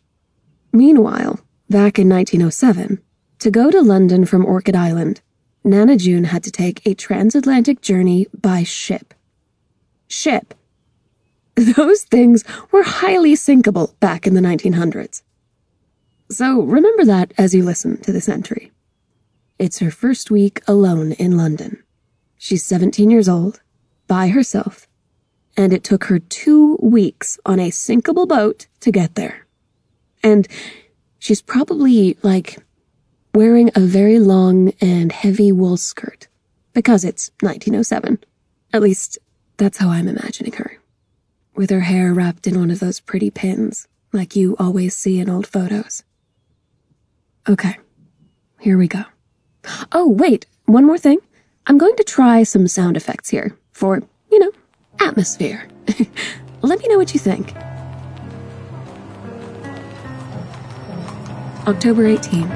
[0.72, 3.02] Meanwhile, back in 1907,
[3.40, 5.22] to go to London from Orchid Island,
[5.64, 9.14] Nana June had to take a transatlantic journey by ship.
[10.08, 10.54] Ship.
[11.56, 15.22] Those things were highly sinkable back in the 1900s.
[16.30, 18.72] So remember that as you listen to this entry.
[19.60, 21.84] It's her first week alone in London.
[22.38, 23.62] She's 17 years old,
[24.08, 24.88] by herself,
[25.56, 29.48] and it took her two weeks on a sinkable boat to get there.
[30.24, 30.48] And
[31.20, 32.58] she's probably like
[33.34, 36.28] wearing a very long and heavy wool skirt,
[36.74, 38.20] because it's 1907.
[38.74, 39.18] At least,
[39.58, 40.80] that's how I'm imagining her.
[41.56, 45.30] With her hair wrapped in one of those pretty pins, like you always see in
[45.30, 46.04] old photos.
[47.50, 47.78] Okay,
[48.60, 49.04] here we go.
[49.92, 51.20] Oh, wait, one more thing.
[51.66, 54.02] I'm going to try some sound effects here for,
[54.32, 54.52] you know,
[55.00, 55.68] atmosphere.
[56.62, 57.54] Let me know what you think.
[61.68, 62.50] October 18,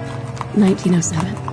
[0.56, 1.51] 1907.